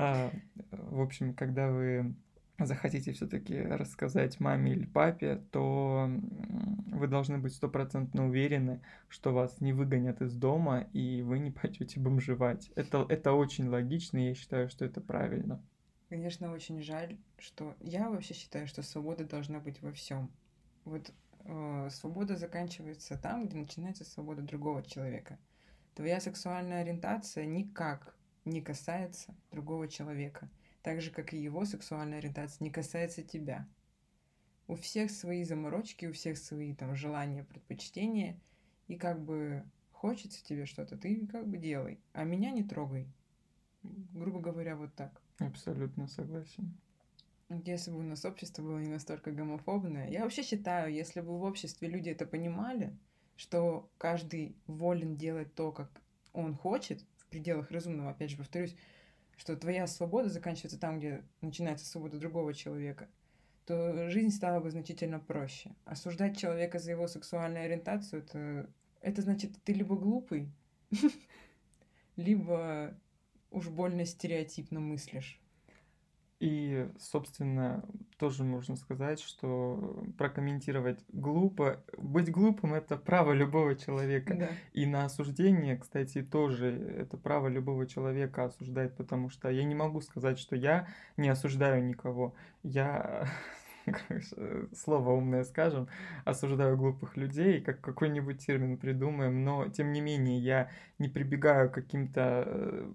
А, 0.00 0.30
в 0.70 1.00
общем, 1.00 1.34
когда 1.34 1.72
вы 1.72 2.14
захотите 2.56 3.12
все-таки 3.12 3.60
рассказать 3.60 4.38
маме 4.38 4.70
или 4.70 4.84
папе, 4.84 5.42
то 5.50 6.08
вы 6.86 7.08
должны 7.08 7.38
быть 7.38 7.54
стопроцентно 7.54 8.28
уверены, 8.28 8.80
что 9.08 9.32
вас 9.32 9.60
не 9.60 9.72
выгонят 9.72 10.22
из 10.22 10.34
дома 10.34 10.86
и 10.92 11.22
вы 11.22 11.40
не 11.40 11.50
пойдете 11.50 11.98
бомжевать. 11.98 12.70
Это, 12.76 13.06
это 13.08 13.32
очень 13.32 13.68
логично, 13.68 14.18
и 14.18 14.28
я 14.28 14.34
считаю, 14.34 14.68
что 14.68 14.84
это 14.84 15.00
правильно. 15.00 15.60
Конечно, 16.08 16.52
очень 16.52 16.82
жаль, 16.82 17.18
что 17.38 17.76
я 17.80 18.08
вообще 18.08 18.34
считаю, 18.34 18.66
что 18.66 18.82
свобода 18.82 19.24
должна 19.24 19.60
быть 19.60 19.82
во 19.82 19.92
всем. 19.92 20.30
Вот 20.84 21.12
э, 21.44 21.88
свобода 21.90 22.36
заканчивается 22.36 23.18
там, 23.18 23.46
где 23.46 23.58
начинается 23.58 24.04
свобода 24.04 24.42
другого 24.42 24.82
человека. 24.82 25.38
Твоя 25.94 26.20
сексуальная 26.20 26.82
ориентация 26.82 27.44
никак 27.44 28.14
не 28.44 28.62
касается 28.62 29.34
другого 29.50 29.88
человека 29.88 30.48
так 30.88 31.02
же, 31.02 31.10
как 31.10 31.34
и 31.34 31.38
его 31.38 31.66
сексуальная 31.66 32.18
ориентация, 32.18 32.64
не 32.64 32.70
касается 32.70 33.22
тебя. 33.22 33.68
У 34.66 34.74
всех 34.74 35.10
свои 35.10 35.44
заморочки, 35.44 36.06
у 36.06 36.14
всех 36.14 36.38
свои 36.38 36.74
там 36.74 36.96
желания, 36.96 37.44
предпочтения, 37.44 38.40
и 38.86 38.96
как 38.96 39.22
бы 39.22 39.64
хочется 39.92 40.42
тебе 40.42 40.64
что-то, 40.64 40.96
ты 40.96 41.26
как 41.26 41.46
бы 41.46 41.58
делай, 41.58 42.00
а 42.14 42.24
меня 42.24 42.52
не 42.52 42.62
трогай. 42.62 43.06
Грубо 43.82 44.40
говоря, 44.40 44.76
вот 44.76 44.94
так. 44.94 45.20
Абсолютно 45.38 46.08
согласен. 46.08 46.76
Если 47.64 47.90
бы 47.90 47.98
у 47.98 48.02
нас 48.02 48.24
общество 48.24 48.62
было 48.62 48.78
не 48.78 48.88
настолько 48.88 49.30
гомофобное, 49.30 50.10
я 50.10 50.22
вообще 50.22 50.42
считаю, 50.42 50.92
если 50.92 51.20
бы 51.20 51.38
в 51.38 51.42
обществе 51.44 51.88
люди 51.88 52.10
это 52.10 52.26
понимали, 52.26 52.94
что 53.36 53.88
каждый 53.96 54.56
волен 54.66 55.16
делать 55.16 55.54
то, 55.54 55.72
как 55.72 55.90
он 56.34 56.54
хочет, 56.54 57.02
в 57.16 57.26
пределах 57.26 57.70
разумного, 57.70 58.10
опять 58.10 58.30
же 58.30 58.36
повторюсь, 58.36 58.76
что 59.38 59.56
твоя 59.56 59.86
свобода 59.86 60.28
заканчивается 60.28 60.78
там, 60.78 60.98
где 60.98 61.22
начинается 61.40 61.86
свобода 61.86 62.18
другого 62.18 62.52
человека, 62.52 63.08
то 63.64 64.10
жизнь 64.10 64.34
стала 64.34 64.60
бы 64.60 64.70
значительно 64.70 65.20
проще. 65.20 65.74
Осуждать 65.84 66.36
человека 66.36 66.78
за 66.78 66.90
его 66.90 67.06
сексуальную 67.06 67.64
ориентацию, 67.64 68.22
это, 68.22 68.68
это 69.00 69.22
значит, 69.22 69.52
ты 69.62 69.72
либо 69.72 69.96
глупый, 69.96 70.50
либо 72.16 72.94
уж 73.50 73.68
больно 73.68 74.04
стереотипно 74.04 74.80
мыслишь. 74.80 75.40
И, 76.40 76.88
собственно, 77.00 77.84
тоже 78.16 78.44
можно 78.44 78.76
сказать, 78.76 79.18
что 79.18 80.04
прокомментировать 80.16 81.00
глупо. 81.08 81.82
Быть 81.96 82.30
глупым 82.30 82.74
это 82.74 82.96
право 82.96 83.32
любого 83.32 83.74
человека. 83.74 84.36
Да. 84.36 84.48
И 84.72 84.86
на 84.86 85.04
осуждение, 85.04 85.76
кстати, 85.76 86.22
тоже 86.22 86.70
это 86.96 87.16
право 87.16 87.48
любого 87.48 87.88
человека 87.88 88.44
осуждать, 88.44 88.96
потому 88.96 89.30
что 89.30 89.48
я 89.48 89.64
не 89.64 89.74
могу 89.74 90.00
сказать, 90.00 90.38
что 90.38 90.54
я 90.54 90.86
не 91.16 91.28
осуждаю 91.28 91.84
никого. 91.84 92.34
Я 92.62 93.28
слово 94.76 95.10
умное 95.10 95.42
скажем, 95.42 95.88
осуждаю 96.24 96.76
глупых 96.76 97.16
людей, 97.16 97.60
как 97.60 97.80
какой-нибудь 97.80 98.44
термин 98.44 98.76
придумаем, 98.76 99.44
но 99.44 99.68
тем 99.68 99.92
не 99.92 100.00
менее 100.00 100.38
я 100.38 100.70
не 100.98 101.08
прибегаю 101.08 101.68
к 101.68 101.74
каким-то 101.74 102.44
э, 102.46 102.92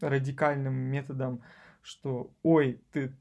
радикальным 0.00 0.74
методам 0.74 1.42
что 1.82 2.30
ой, 2.42 2.80
ты 2.92 3.14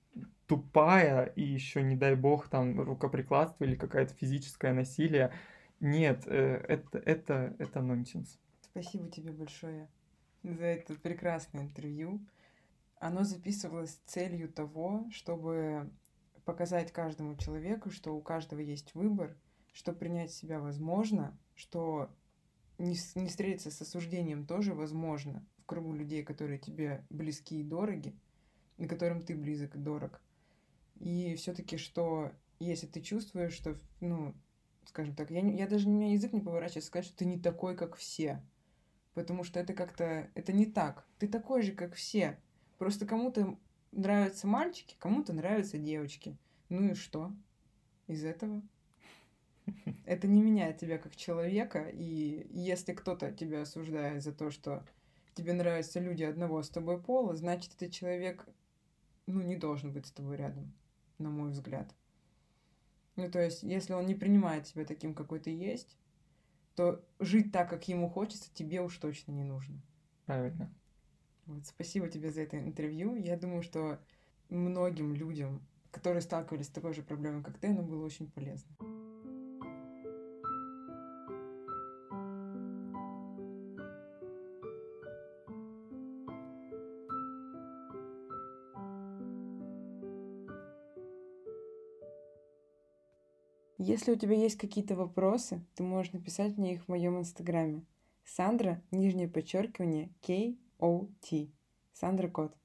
тупая, 0.45 1.25
и 1.25 1.43
еще, 1.43 1.83
не 1.83 1.95
дай 1.95 2.15
бог, 2.15 2.49
там 2.49 2.79
рукоприкладство 2.79 3.63
или 3.63 3.75
какое-то 3.75 4.13
физическое 4.13 4.73
насилие. 4.73 5.31
Нет, 5.79 6.23
э, 6.25 6.65
это, 6.67 6.97
это, 6.99 7.55
это 7.59 7.81
нонсенс. 7.81 8.39
Спасибо 8.61 9.09
тебе 9.09 9.31
большое 9.31 9.87
за 10.43 10.65
это 10.65 10.95
прекрасное 10.95 11.63
интервью. 11.63 12.19
Оно 12.99 13.23
записывалось 13.23 13.91
с 13.91 14.01
целью 14.05 14.49
того, 14.49 15.05
чтобы 15.11 15.89
показать 16.45 16.91
каждому 16.91 17.35
человеку, 17.35 17.89
что 17.89 18.15
у 18.15 18.21
каждого 18.21 18.59
есть 18.59 18.95
выбор, 18.95 19.37
что 19.73 19.93
принять 19.93 20.31
себя 20.31 20.59
возможно, 20.59 21.37
что 21.55 22.09
не, 22.77 22.95
не 23.15 23.27
встретиться 23.27 23.69
с 23.69 23.81
осуждением 23.81 24.45
тоже 24.45 24.73
возможно 24.73 25.45
кругу 25.67 25.93
людей, 25.93 26.23
которые 26.23 26.57
тебе 26.57 27.05
близки 27.11 27.59
и 27.59 27.63
дороги, 27.63 28.15
на 28.77 28.87
котором 28.87 29.21
ты 29.21 29.35
близок 29.35 29.75
и 29.75 29.79
дорог. 29.79 30.19
И 30.99 31.35
все-таки, 31.35 31.77
что 31.77 32.31
если 32.59 32.87
ты 32.87 33.01
чувствуешь, 33.01 33.53
что, 33.53 33.77
ну, 33.99 34.33
скажем 34.85 35.15
так, 35.15 35.29
я, 35.29 35.41
я 35.41 35.67
даже 35.67 35.87
у 35.87 35.91
меня 35.91 36.11
язык 36.11 36.33
не 36.33 36.41
поворачивается 36.41 36.87
сказать, 36.87 37.05
что 37.05 37.17
ты 37.17 37.25
не 37.25 37.39
такой, 37.39 37.75
как 37.75 37.95
все. 37.95 38.43
Потому 39.13 39.43
что 39.43 39.59
это 39.59 39.73
как-то, 39.73 40.29
это 40.33 40.53
не 40.53 40.65
так. 40.65 41.05
Ты 41.19 41.27
такой 41.27 41.61
же, 41.61 41.73
как 41.73 41.93
все. 41.93 42.39
Просто 42.77 43.05
кому-то 43.05 43.57
нравятся 43.91 44.47
мальчики, 44.47 44.95
кому-то 44.99 45.33
нравятся 45.33 45.77
девочки. 45.77 46.37
Ну 46.69 46.91
и 46.91 46.93
что 46.93 47.31
из 48.07 48.23
этого? 48.23 48.61
Это 50.05 50.27
не 50.27 50.41
меняет 50.41 50.77
тебя 50.77 50.97
как 50.97 51.15
человека, 51.15 51.89
и 51.91 52.47
если 52.51 52.93
кто-то 52.93 53.31
тебя 53.33 53.63
осуждает 53.63 54.23
за 54.23 54.31
то, 54.31 54.49
что 54.49 54.85
тебе 55.37 55.53
нравятся 55.53 55.99
люди 55.99 56.23
одного 56.23 56.63
с 56.63 56.69
тобой 56.69 57.01
пола, 57.01 57.35
значит, 57.35 57.75
этот 57.75 57.91
человек, 57.91 58.47
ну, 59.27 59.41
не 59.41 59.55
должен 59.55 59.93
быть 59.93 60.07
с 60.07 60.11
тобой 60.11 60.35
рядом, 60.35 60.73
на 61.19 61.29
мой 61.29 61.51
взгляд. 61.51 61.93
Ну, 63.15 63.29
то 63.31 63.41
есть, 63.41 63.63
если 63.63 63.93
он 63.93 64.05
не 64.05 64.15
принимает 64.15 64.65
тебя 64.65 64.85
таким, 64.85 65.13
какой 65.13 65.39
ты 65.39 65.51
есть, 65.55 65.97
то 66.75 67.03
жить 67.19 67.51
так, 67.51 67.69
как 67.69 67.87
ему 67.87 68.09
хочется, 68.09 68.53
тебе 68.53 68.81
уж 68.81 68.97
точно 68.97 69.31
не 69.31 69.43
нужно. 69.43 69.81
Правильно. 70.25 70.73
Вот, 71.45 71.65
спасибо 71.65 72.09
тебе 72.09 72.31
за 72.31 72.41
это 72.41 72.59
интервью. 72.59 73.15
Я 73.15 73.37
думаю, 73.37 73.63
что 73.63 73.99
многим 74.49 75.13
людям, 75.15 75.65
которые 75.91 76.21
сталкивались 76.21 76.67
с 76.67 76.71
такой 76.71 76.93
же 76.93 77.01
проблемой, 77.01 77.43
как 77.43 77.57
ты, 77.57 77.67
оно 77.67 77.83
было 77.83 78.05
очень 78.05 78.29
полезно. 78.29 78.75
Если 93.87 94.11
у 94.11 94.17
тебя 94.17 94.35
есть 94.35 94.57
какие-то 94.57 94.97
вопросы, 94.97 95.63
ты 95.75 95.81
можешь 95.81 96.11
написать 96.11 96.57
мне 96.57 96.73
их 96.73 96.83
в 96.83 96.87
моем 96.89 97.19
инстаграме. 97.19 97.85
Сандра, 98.25 98.81
нижнее 98.91 99.29
подчеркивание, 99.29 100.09
K-O-T. 100.25 101.47
Сандра 101.93 102.27
Кот. 102.27 102.57